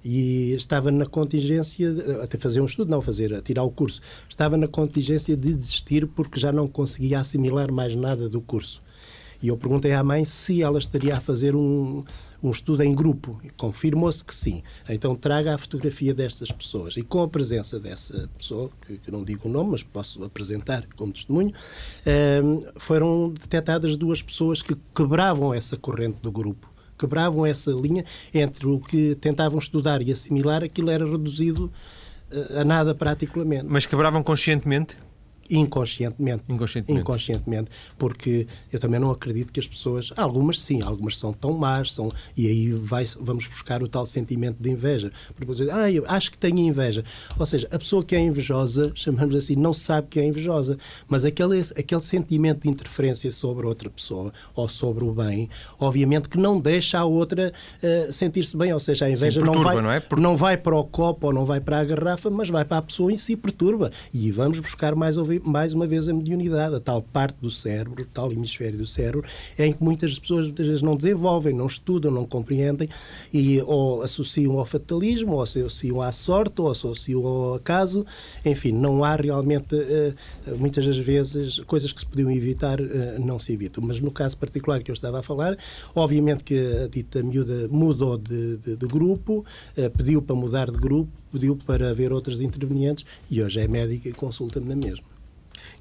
e 0.03 0.53
estava 0.53 0.91
na 0.91 1.05
contingência, 1.05 1.89
até 2.21 2.37
fazer 2.37 2.59
um 2.59 2.65
estudo, 2.65 2.91
não 2.91 3.01
fazer, 3.01 3.41
tirar 3.41 3.63
o 3.63 3.71
curso, 3.71 4.01
estava 4.29 4.57
na 4.57 4.67
contingência 4.67 5.37
de 5.37 5.55
desistir 5.55 6.05
porque 6.07 6.37
já 6.37 6.51
não 6.51 6.67
conseguia 6.67 7.19
assimilar 7.19 7.71
mais 7.71 7.95
nada 7.95 8.27
do 8.27 8.41
curso. 8.41 8.83
E 9.41 9.47
eu 9.47 9.57
perguntei 9.57 9.93
à 9.93 10.03
mãe 10.03 10.25
se 10.25 10.61
ela 10.61 10.79
estaria 10.79 11.15
a 11.15 11.21
fazer 11.21 11.55
um, 11.55 12.03
um 12.43 12.51
estudo 12.51 12.83
em 12.83 12.93
grupo. 12.93 13.39
Confirmou-se 13.55 14.23
que 14.23 14.35
sim. 14.35 14.61
Então 14.89 15.15
traga 15.15 15.55
a 15.55 15.57
fotografia 15.57 16.13
destas 16.13 16.51
pessoas. 16.51 16.97
E 16.97 17.03
com 17.03 17.21
a 17.21 17.27
presença 17.27 17.79
dessa 17.79 18.29
pessoa, 18.37 18.69
que, 18.85 18.97
que 18.97 19.09
não 19.09 19.23
digo 19.23 19.47
o 19.47 19.51
nome, 19.51 19.71
mas 19.71 19.81
posso 19.81 20.23
apresentar 20.23 20.85
como 20.95 21.13
testemunho, 21.13 21.53
um, 22.43 22.59
foram 22.75 23.29
detectadas 23.29 23.95
duas 23.95 24.21
pessoas 24.21 24.61
que 24.61 24.75
quebravam 24.93 25.53
essa 25.53 25.77
corrente 25.77 26.19
do 26.21 26.31
grupo 26.31 26.73
quebravam 26.95 27.45
essa 27.45 27.71
linha 27.71 28.05
entre 28.33 28.65
o 28.65 28.79
que 28.79 29.15
tentavam 29.15 29.59
estudar 29.59 30.01
e 30.01 30.11
assimilar, 30.11 30.63
aquilo 30.63 30.89
era 30.89 31.05
reduzido 31.05 31.69
eh, 32.31 32.61
a 32.61 32.63
nada 32.63 32.95
praticamente. 32.95 33.65
Mas 33.67 33.85
quebravam 33.85 34.23
conscientemente? 34.23 34.97
Inconscientemente. 35.57 36.43
Inconscientemente. 36.49 37.01
Inconscientemente. 37.01 37.71
Porque 37.97 38.47
eu 38.71 38.79
também 38.79 38.99
não 38.99 39.11
acredito 39.11 39.51
que 39.51 39.59
as 39.59 39.67
pessoas. 39.67 40.11
Algumas 40.17 40.59
sim, 40.59 40.81
algumas 40.81 41.17
são 41.17 41.31
tão 41.31 41.53
más, 41.53 41.93
são, 41.93 42.11
e 42.35 42.47
aí 42.47 42.71
vai, 42.71 43.05
vamos 43.19 43.47
buscar 43.47 43.83
o 43.83 43.87
tal 43.87 44.05
sentimento 44.05 44.57
de 44.59 44.69
inveja. 44.69 45.11
Porque 45.35 45.51
dizer, 45.51 45.71
ah, 45.71 45.91
eu 45.91 46.03
acho 46.07 46.31
que 46.31 46.37
tenho 46.37 46.59
inveja. 46.59 47.03
Ou 47.37 47.45
seja, 47.45 47.67
a 47.71 47.77
pessoa 47.77 48.03
que 48.03 48.15
é 48.15 48.19
invejosa, 48.19 48.91
chamamos 48.95 49.35
assim, 49.35 49.55
não 49.55 49.73
sabe 49.73 50.07
que 50.09 50.19
é 50.19 50.25
invejosa. 50.25 50.77
Mas 51.07 51.23
aquele, 51.25 51.59
aquele 51.77 52.01
sentimento 52.01 52.63
de 52.63 52.69
interferência 52.69 53.31
sobre 53.31 53.65
outra 53.67 53.89
pessoa 53.89 54.31
ou 54.55 54.67
sobre 54.67 55.03
o 55.03 55.13
bem, 55.13 55.49
obviamente 55.79 56.29
que 56.29 56.37
não 56.37 56.59
deixa 56.59 56.99
a 56.99 57.05
outra 57.05 57.53
uh, 57.81 58.11
sentir-se 58.11 58.57
bem. 58.57 58.73
Ou 58.73 58.79
seja, 58.79 59.05
a 59.05 59.09
inveja 59.09 59.39
sim, 59.39 59.45
perturba, 59.45 59.73
não, 59.73 59.75
vai, 59.75 59.83
não, 59.83 59.91
é? 59.91 59.99
Por... 59.99 60.19
não 60.19 60.35
vai 60.35 60.57
para 60.57 60.75
o 60.75 60.83
copo 60.83 61.27
ou 61.27 61.33
não 61.33 61.45
vai 61.45 61.59
para 61.59 61.79
a 61.79 61.83
garrafa, 61.83 62.29
mas 62.29 62.49
vai 62.49 62.65
para 62.65 62.77
a 62.77 62.81
pessoa 62.81 63.11
em 63.11 63.17
si, 63.17 63.35
perturba. 63.35 63.91
E 64.13 64.31
vamos 64.31 64.59
buscar 64.59 64.95
mais 64.95 65.17
ouvir 65.17 65.42
mais 65.43 65.73
uma 65.73 65.85
vez 65.85 66.07
a 66.07 66.13
mediunidade, 66.13 66.75
a 66.75 66.79
tal 66.79 67.01
parte 67.01 67.35
do 67.41 67.49
cérebro, 67.49 68.05
tal 68.13 68.31
hemisfério 68.31 68.77
do 68.77 68.85
cérebro, 68.85 69.27
em 69.57 69.73
que 69.73 69.83
muitas 69.83 70.17
pessoas 70.17 70.45
muitas 70.45 70.67
vezes 70.67 70.81
não 70.81 70.95
desenvolvem, 70.95 71.53
não 71.53 71.67
estudam, 71.67 72.11
não 72.11 72.25
compreendem 72.25 72.87
e 73.33 73.61
ou 73.61 74.01
associam 74.01 74.57
ao 74.57 74.65
fatalismo, 74.65 75.33
ou 75.33 75.41
associam 75.41 76.01
à 76.01 76.11
sorte, 76.11 76.61
ou 76.61 76.71
associam 76.71 77.25
ao 77.25 77.55
acaso. 77.55 78.05
Enfim, 78.45 78.71
não 78.71 79.03
há 79.03 79.15
realmente, 79.15 79.75
eh, 79.75 80.13
muitas 80.57 80.85
das 80.85 80.97
vezes, 80.97 81.59
coisas 81.59 81.91
que 81.91 81.99
se 81.99 82.05
podiam 82.05 82.31
evitar, 82.31 82.79
eh, 82.79 83.17
não 83.19 83.39
se 83.39 83.53
evitam. 83.53 83.83
Mas 83.85 83.99
no 83.99 84.11
caso 84.11 84.37
particular 84.37 84.81
que 84.81 84.91
eu 84.91 84.93
estava 84.93 85.19
a 85.19 85.23
falar, 85.23 85.57
obviamente 85.95 86.43
que 86.43 86.57
a 86.83 86.87
dita 86.87 87.21
miúda 87.23 87.67
mudou 87.69 88.17
de, 88.17 88.57
de, 88.57 88.75
de 88.75 88.87
grupo, 88.87 89.45
eh, 89.75 89.89
pediu 89.89 90.21
para 90.21 90.35
mudar 90.35 90.71
de 90.71 90.77
grupo, 90.77 91.11
pediu 91.31 91.55
para 91.55 91.93
ver 91.93 92.13
outros 92.13 92.39
intervenientes 92.41 93.05
e 93.29 93.41
hoje 93.41 93.59
é 93.59 93.67
médica 93.67 94.09
e 94.09 94.13
consulta-me 94.13 94.67
na 94.67 94.75
mesma. 94.75 95.12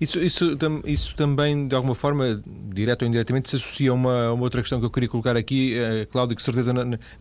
Isso, 0.00 0.18
isso, 0.18 0.58
isso 0.84 1.14
também, 1.14 1.68
de 1.68 1.74
alguma 1.74 1.94
forma, 1.94 2.42
direto 2.74 3.02
ou 3.02 3.08
indiretamente, 3.08 3.48
se 3.48 3.56
associa 3.56 3.90
a 3.90 3.94
uma, 3.94 4.32
uma 4.32 4.42
outra 4.42 4.60
questão 4.60 4.80
que 4.80 4.86
eu 4.86 4.90
queria 4.90 5.08
colocar 5.08 5.36
aqui, 5.36 5.76
uh, 5.76 6.06
Cláudio, 6.10 6.36
que 6.36 6.42
certeza 6.42 6.72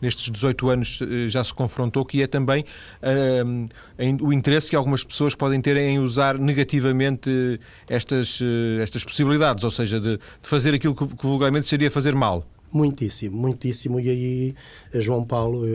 nestes 0.02 0.32
18 0.32 0.69
anos 0.69 1.02
uh, 1.02 1.28
já 1.28 1.43
se 1.43 1.54
confrontou, 1.54 2.04
que 2.04 2.21
é 2.21 2.28
também 2.28 2.65
uh, 3.04 4.26
o 4.26 4.34
interesse 4.34 4.69
que 4.69 4.76
algumas 4.76 5.04
pessoas 5.04 5.36
podem 5.36 5.62
ter 5.62 5.78
em 5.78 6.00
usar 6.00 6.38
negativamente 6.38 7.60
estas, 7.88 8.39
estas 8.82 9.04
possibilidades, 9.04 9.63
ou 9.63 9.69
seja, 9.69 10.00
de, 10.00 10.17
de 10.17 10.50
fazer 10.50 10.74
aquilo 10.74 10.95
que, 10.95 11.06
que 11.06 11.26
vulgarmente 11.26 11.67
seria 11.67 11.91
fazer 11.91 12.15
mal. 12.15 12.45
Muitíssimo, 12.71 13.36
muitíssimo. 13.36 14.00
E 14.00 14.10
aí, 14.10 14.56
João 14.93 15.26
Paulo, 15.26 15.65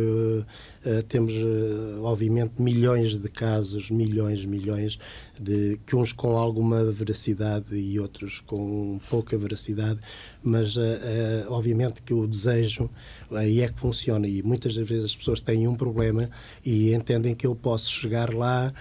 eh, 0.87 1.03
temos, 1.03 1.35
eh, 1.35 1.99
obviamente, 2.01 2.63
milhões 2.63 3.19
de 3.19 3.29
casos, 3.29 3.91
milhões, 3.91 4.45
milhões, 4.45 5.01
de 5.41 5.81
que 5.85 5.97
uns 5.97 6.13
com 6.13 6.39
alguma 6.39 6.85
veracidade 6.85 7.75
e 7.75 7.99
outros 7.99 8.41
com 8.41 9.01
pouca 9.11 9.37
veracidade, 9.37 9.99
mas, 10.45 10.77
eh, 10.77 11.45
obviamente, 11.49 12.03
que 12.03 12.15
o 12.15 12.25
desejo 12.25 12.89
aí 13.33 13.63
é 13.63 13.69
que 13.69 13.81
funciona. 13.81 14.29
E 14.29 14.45
muitas 14.45 14.77
das 14.77 14.89
vezes 14.89 15.07
as 15.07 15.17
pessoas 15.17 15.41
têm 15.41 15.67
um 15.67 15.75
problema 15.75 16.31
e 16.65 16.95
entendem 16.95 17.35
que 17.35 17.49
eu 17.49 17.57
posso 17.57 17.91
chegar 17.91 18.33
lá 18.33 18.73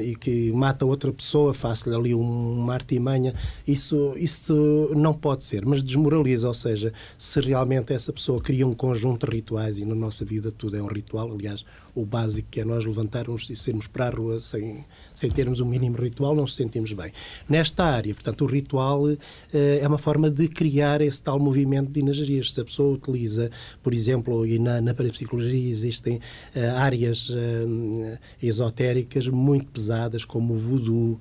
e 0.00 0.16
que 0.16 0.52
mata 0.52 0.84
outra 0.84 1.12
pessoa, 1.12 1.54
faço-lhe 1.54 1.94
ali 1.94 2.14
uma 2.14 2.74
artimanha. 2.74 3.32
Isso, 3.66 4.14
isso 4.16 4.90
não 4.94 5.14
pode 5.14 5.44
ser, 5.44 5.64
mas 5.64 5.82
desmoraliza. 5.82 6.48
Ou 6.48 6.54
seja, 6.54 6.92
se 7.18 7.40
realmente 7.40 7.92
essa 7.92 8.12
pessoa 8.12 8.40
cria 8.40 8.66
um 8.66 8.72
conjunto 8.72 9.26
de 9.26 9.36
rituais 9.36 9.78
e 9.78 9.84
na 9.84 9.94
nossa 9.94 10.24
vida 10.24 10.52
tudo 10.52 10.76
é 10.76 10.82
um 10.82 10.86
ritual 10.86 11.23
ritual. 11.24 11.32
Aliás, 11.32 11.64
o 11.94 12.04
básico 12.04 12.48
que 12.50 12.60
é 12.60 12.64
nós 12.64 12.84
levantarmos 12.84 13.48
e 13.50 13.56
sermos 13.56 13.86
para 13.86 14.08
a 14.08 14.10
rua 14.10 14.40
sem, 14.40 14.80
sem 15.14 15.30
termos 15.30 15.60
um 15.60 15.64
mínimo 15.64 15.96
ritual, 15.96 16.34
não 16.34 16.42
nos 16.42 16.56
sentimos 16.56 16.92
bem. 16.92 17.12
Nesta 17.48 17.84
área, 17.84 18.12
portanto, 18.14 18.44
o 18.44 18.46
ritual 18.46 19.04
uh, 19.04 19.18
é 19.52 19.86
uma 19.86 19.98
forma 19.98 20.30
de 20.30 20.48
criar 20.48 21.00
esse 21.00 21.22
tal 21.22 21.38
movimento 21.38 21.90
de 21.90 22.00
energias. 22.00 22.52
Se 22.52 22.60
a 22.60 22.64
pessoa 22.64 22.94
utiliza, 22.94 23.50
por 23.82 23.94
exemplo, 23.94 24.46
e 24.46 24.58
na, 24.58 24.80
na 24.80 24.94
parapsicologia 24.94 25.70
existem 25.70 26.16
uh, 26.16 26.76
áreas 26.76 27.28
uh, 27.28 28.18
esotéricas 28.42 29.28
muito 29.28 29.70
pesadas, 29.70 30.24
como 30.24 30.54
o 30.54 30.56
voodoo, 30.56 31.20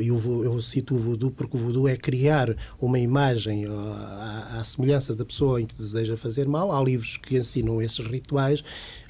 e 0.00 0.08
eu, 0.08 0.44
eu 0.44 0.60
cito 0.62 0.94
o 0.94 0.98
voodoo 0.98 1.30
porque 1.30 1.56
o 1.56 1.60
voodoo 1.60 1.88
é 1.88 1.96
criar 1.96 2.54
uma 2.80 2.98
imagem 2.98 3.66
à, 3.66 4.58
à 4.58 4.64
semelhança 4.64 5.14
da 5.14 5.24
pessoa 5.24 5.60
em 5.60 5.66
que 5.66 5.74
deseja 5.74 6.16
fazer 6.16 6.48
mal. 6.48 6.72
Há 6.72 6.82
livros 6.82 7.16
que 7.16 7.36
ensinam 7.36 7.80
esses 7.82 8.06
rituais, 8.06 8.62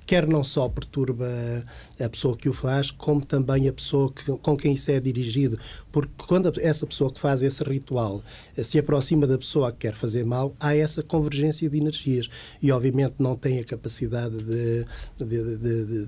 quer 0.07 0.27
não 0.27 0.45
só 0.45 0.69
perturba 0.69 1.27
a 1.99 2.09
pessoa 2.09 2.37
que 2.37 2.49
o 2.49 2.53
faz, 2.53 2.91
como 2.91 3.25
também 3.25 3.69
a 3.69 3.73
pessoa 3.73 4.13
que, 4.13 4.25
com 4.25 4.57
quem 4.57 4.75
isso 4.75 4.91
é 4.91 5.01
dirigido. 5.01 5.59
Porque 5.91 6.13
quando 6.27 6.53
essa 6.61 6.87
pessoa 6.87 7.13
que 7.13 7.19
faz 7.19 7.43
esse 7.43 7.65
ritual 7.65 8.23
se 8.63 8.79
aproxima 8.79 9.27
da 9.27 9.37
pessoa 9.37 9.73
que 9.73 9.79
quer 9.79 9.95
fazer 9.95 10.25
mal, 10.25 10.55
há 10.61 10.75
essa 10.75 11.03
convergência 11.03 11.69
de 11.69 11.79
energias. 11.79 12.29
E, 12.63 12.71
obviamente, 12.71 13.15
não 13.19 13.35
tem 13.35 13.59
a 13.59 13.65
capacidade 13.65 14.37
de, 14.37 14.85
de, 15.19 16.07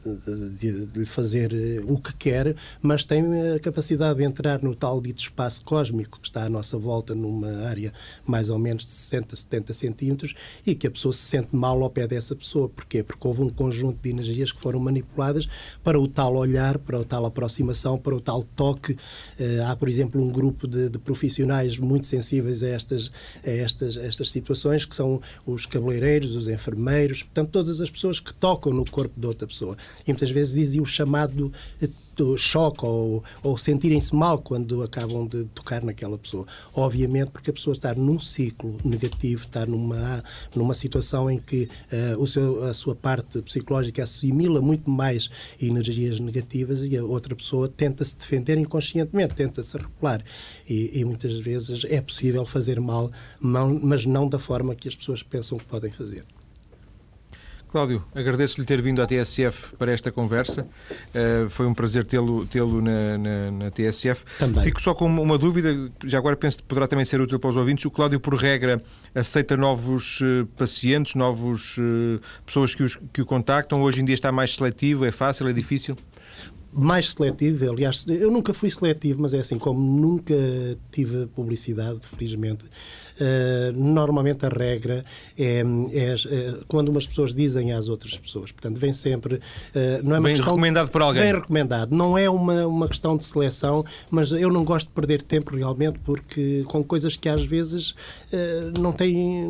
de, 0.50 0.86
de, 0.86 1.06
fazer 1.06 1.52
eh, 1.52 1.80
o 1.84 1.98
que 1.98 2.14
quer, 2.16 2.54
mas 2.80 3.04
tem 3.04 3.22
a 3.54 3.58
capacidade 3.58 4.18
de 4.18 4.24
entrar 4.24 4.62
no 4.62 4.74
tal 4.74 5.00
dito 5.00 5.20
espaço 5.20 5.64
cósmico 5.64 6.20
que 6.20 6.26
está 6.26 6.44
à 6.44 6.48
nossa 6.48 6.78
volta, 6.78 7.14
numa 7.14 7.66
área 7.66 7.92
mais 8.26 8.50
ou 8.50 8.58
menos 8.58 8.84
de 8.84 8.92
60, 8.92 9.34
70 9.34 9.72
centímetros, 9.72 10.34
e 10.66 10.74
que 10.74 10.86
a 10.86 10.90
pessoa 10.90 11.12
se 11.12 11.20
sente 11.20 11.54
mal 11.54 11.82
ao 11.82 11.90
pé 11.90 12.06
dessa 12.06 12.36
pessoa. 12.36 12.68
Porquê? 12.68 13.02
Porque 13.02 13.26
houve 13.26 13.42
um 13.42 13.48
conjunto 13.48 13.87
de 13.92 14.10
energias 14.10 14.52
que 14.52 14.60
foram 14.60 14.80
manipuladas 14.80 15.48
para 15.82 15.98
o 16.00 16.06
tal 16.06 16.36
olhar, 16.36 16.78
para 16.78 16.98
o 16.98 17.04
tal 17.04 17.26
aproximação, 17.26 17.98
para 17.98 18.14
o 18.14 18.20
tal 18.20 18.42
toque. 18.42 18.92
Uh, 18.92 19.64
há, 19.66 19.76
por 19.76 19.88
exemplo, 19.88 20.22
um 20.22 20.30
grupo 20.30 20.66
de, 20.66 20.88
de, 20.88 20.98
profissionais 20.98 21.78
muito 21.78 22.06
sensíveis 22.06 22.62
a 22.62 22.68
estas, 22.68 23.10
a 23.44 23.50
estas, 23.50 23.96
a 23.96 24.02
estas 24.04 24.30
situações, 24.30 24.84
que 24.84 24.94
são 24.94 25.20
os 25.46 25.66
cabeleireiros, 25.66 26.34
os 26.34 26.48
enfermeiros, 26.48 27.22
portanto, 27.22 27.50
todas 27.50 27.80
as 27.80 27.90
pessoas 27.90 28.20
que 28.20 28.32
tocam 28.32 28.72
no 28.72 28.84
corpo 28.84 29.18
de 29.18 29.26
outra 29.26 29.46
pessoa. 29.46 29.76
E 30.06 30.10
muitas 30.10 30.30
vezes 30.30 30.54
dizem 30.54 30.80
o 30.80 30.86
chamado 30.86 31.52
choque 32.36 32.84
ou, 32.84 33.22
ou 33.42 33.58
sentirem-se 33.58 34.14
mal 34.14 34.38
quando 34.38 34.82
acabam 34.82 35.26
de 35.26 35.44
tocar 35.46 35.82
naquela 35.82 36.18
pessoa. 36.18 36.46
Obviamente, 36.74 37.30
porque 37.30 37.50
a 37.50 37.52
pessoa 37.52 37.74
está 37.74 37.94
num 37.94 38.18
ciclo 38.18 38.76
negativo, 38.84 39.44
está 39.44 39.66
numa, 39.66 40.22
numa 40.54 40.74
situação 40.74 41.30
em 41.30 41.38
que 41.38 41.68
uh, 41.92 42.22
o 42.22 42.26
seu, 42.26 42.64
a 42.64 42.74
sua 42.74 42.94
parte 42.94 43.40
psicológica 43.42 44.02
assimila 44.02 44.60
muito 44.60 44.90
mais 44.90 45.30
energias 45.60 46.20
negativas 46.20 46.86
e 46.86 46.96
a 46.96 47.04
outra 47.04 47.34
pessoa 47.34 47.68
tenta 47.68 48.04
se 48.04 48.16
defender 48.16 48.58
inconscientemente, 48.58 49.34
tenta 49.34 49.62
se 49.62 49.76
regular. 49.76 50.22
E, 50.68 51.00
e 51.00 51.04
muitas 51.04 51.38
vezes 51.38 51.84
é 51.88 52.00
possível 52.00 52.44
fazer 52.44 52.80
mal, 52.80 53.10
mas 53.40 54.06
não 54.06 54.28
da 54.28 54.38
forma 54.38 54.74
que 54.74 54.88
as 54.88 54.94
pessoas 54.94 55.22
pensam 55.22 55.58
que 55.58 55.64
podem 55.64 55.90
fazer. 55.90 56.24
Cláudio, 57.68 58.02
agradeço-lhe 58.14 58.66
ter 58.66 58.80
vindo 58.80 59.02
à 59.02 59.06
TSF 59.06 59.76
para 59.76 59.92
esta 59.92 60.10
conversa. 60.10 60.66
Uh, 61.14 61.50
foi 61.50 61.66
um 61.66 61.74
prazer 61.74 62.06
tê-lo 62.06 62.46
tê 62.46 62.60
na, 62.60 63.18
na, 63.18 63.50
na, 63.50 63.70
TSF. 63.70 64.24
Também. 64.38 64.64
Fico 64.64 64.80
só 64.80 64.94
com 64.94 65.06
uma 65.06 65.36
dúvida, 65.36 65.90
já 66.04 66.16
agora 66.16 66.34
penso 66.36 66.58
que 66.58 66.64
poderá 66.64 66.86
também 66.86 67.04
ser 67.04 67.20
útil 67.20 67.38
para 67.38 67.50
os 67.50 67.56
ouvintes. 67.56 67.84
O 67.84 67.90
Cláudio, 67.90 68.18
por 68.18 68.34
regra, 68.34 68.82
aceita 69.14 69.56
novos 69.56 70.20
uh, 70.22 70.46
pacientes, 70.56 71.14
novas 71.14 71.76
uh, 71.76 72.20
pessoas 72.46 72.74
que, 72.74 72.82
os, 72.82 72.98
que 73.12 73.20
o 73.20 73.26
contactam. 73.26 73.82
Hoje 73.82 74.00
em 74.00 74.04
dia 74.04 74.14
está 74.14 74.32
mais 74.32 74.54
seletivo, 74.54 75.04
é 75.04 75.12
fácil, 75.12 75.46
é 75.48 75.52
difícil? 75.52 75.96
Mais 76.72 77.12
seletivo, 77.12 77.70
aliás, 77.70 78.04
eu 78.08 78.30
nunca 78.30 78.52
fui 78.52 78.70
seletivo, 78.70 79.22
mas 79.22 79.32
é 79.32 79.40
assim, 79.40 79.58
como 79.58 79.80
nunca 79.80 80.34
tive 80.90 81.26
publicidade, 81.26 82.00
felizmente, 82.06 82.64
uh, 82.64 83.72
normalmente 83.74 84.44
a 84.44 84.48
regra 84.48 85.04
é, 85.36 85.62
é, 85.92 86.14
é, 86.14 86.54
quando 86.66 86.88
umas 86.88 87.06
pessoas 87.06 87.34
dizem 87.34 87.72
às 87.72 87.88
outras 87.88 88.16
pessoas. 88.16 88.52
Portanto, 88.52 88.78
vem 88.78 88.92
sempre. 88.92 89.36
Uh, 89.36 89.40
não 90.02 90.16
é 90.16 90.18
uma 90.18 90.28
vem 90.28 90.34
questão, 90.34 90.54
recomendado 90.54 90.90
por 90.90 91.02
alguém. 91.02 91.22
Vem 91.22 91.34
recomendado. 91.34 91.94
Não 91.94 92.16
é 92.16 92.28
uma, 92.28 92.66
uma 92.66 92.88
questão 92.88 93.16
de 93.16 93.24
seleção, 93.24 93.84
mas 94.10 94.32
eu 94.32 94.50
não 94.50 94.64
gosto 94.64 94.88
de 94.88 94.92
perder 94.92 95.22
tempo 95.22 95.56
realmente, 95.56 95.98
porque 96.00 96.64
com 96.68 96.82
coisas 96.84 97.16
que 97.16 97.28
às 97.28 97.44
vezes 97.44 97.90
uh, 97.90 98.78
não, 98.78 98.92
têm, 98.92 99.46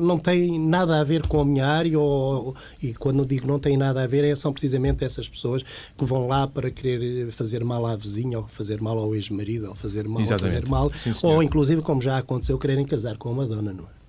não 0.00 0.18
têm 0.18 0.58
nada 0.58 1.00
a 1.00 1.04
ver 1.04 1.26
com 1.26 1.40
a 1.40 1.44
minha 1.44 1.66
área, 1.66 1.98
ou, 1.98 2.54
e 2.82 2.94
quando 2.94 3.26
digo 3.26 3.46
não 3.46 3.58
tem 3.58 3.76
nada 3.76 4.02
a 4.02 4.06
ver, 4.06 4.24
é, 4.24 4.36
são 4.36 4.52
precisamente 4.52 5.04
essas 5.04 5.28
pessoas 5.28 5.62
que 5.96 6.04
vão 6.04 6.28
lá 6.28 6.46
para 6.52 6.70
querer 6.70 7.30
fazer 7.30 7.64
mal 7.64 7.84
à 7.86 7.96
vizinha, 7.96 8.38
ou 8.38 8.46
fazer 8.46 8.80
mal 8.80 8.98
ao 8.98 9.14
ex-marido, 9.14 9.68
ou 9.68 9.74
fazer 9.74 10.06
mal, 10.06 10.22
ou 10.22 10.38
fazer 10.38 10.66
mal, 10.66 10.90
Sim, 10.92 11.12
ou 11.22 11.42
inclusive, 11.42 11.82
como 11.82 12.00
já 12.00 12.18
aconteceu, 12.18 12.58
quererem 12.58 12.84
casar 12.84 13.16
com 13.16 13.30
a 13.30 13.34
Madonna, 13.34 13.72
não 13.72 13.84
é? 13.84 14.02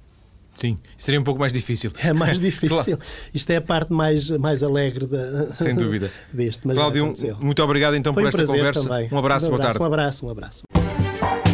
Sim, 0.55 0.77
seria 0.97 1.19
um 1.19 1.23
pouco 1.23 1.39
mais 1.39 1.51
difícil. 1.51 1.91
É 2.03 2.13
mais 2.13 2.37
difícil. 2.39 2.97
claro. 2.97 2.99
Isto 3.33 3.49
é 3.51 3.55
a 3.57 3.61
parte 3.61 3.91
mais, 3.91 4.29
mais 4.29 4.61
alegre 4.61 5.07
da, 5.07 5.53
Sem 5.55 5.75
dúvida. 5.75 6.11
deste. 6.31 6.67
Mas 6.67 6.75
Cláudio, 6.77 7.11
muito 7.41 7.63
obrigado 7.63 7.95
então 7.95 8.13
Foi 8.13 8.23
por 8.23 8.39
esta 8.39 8.45
conversa. 8.45 8.83
Também. 8.83 9.09
Um 9.11 9.17
abraço, 9.17 9.49
um 9.49 9.49
abraço 9.49 9.49
boa 9.49 9.59
tarde. 9.59 9.79
Um 9.79 9.85
abraço, 9.85 10.25
um 10.25 10.29
abraço. 10.29 11.52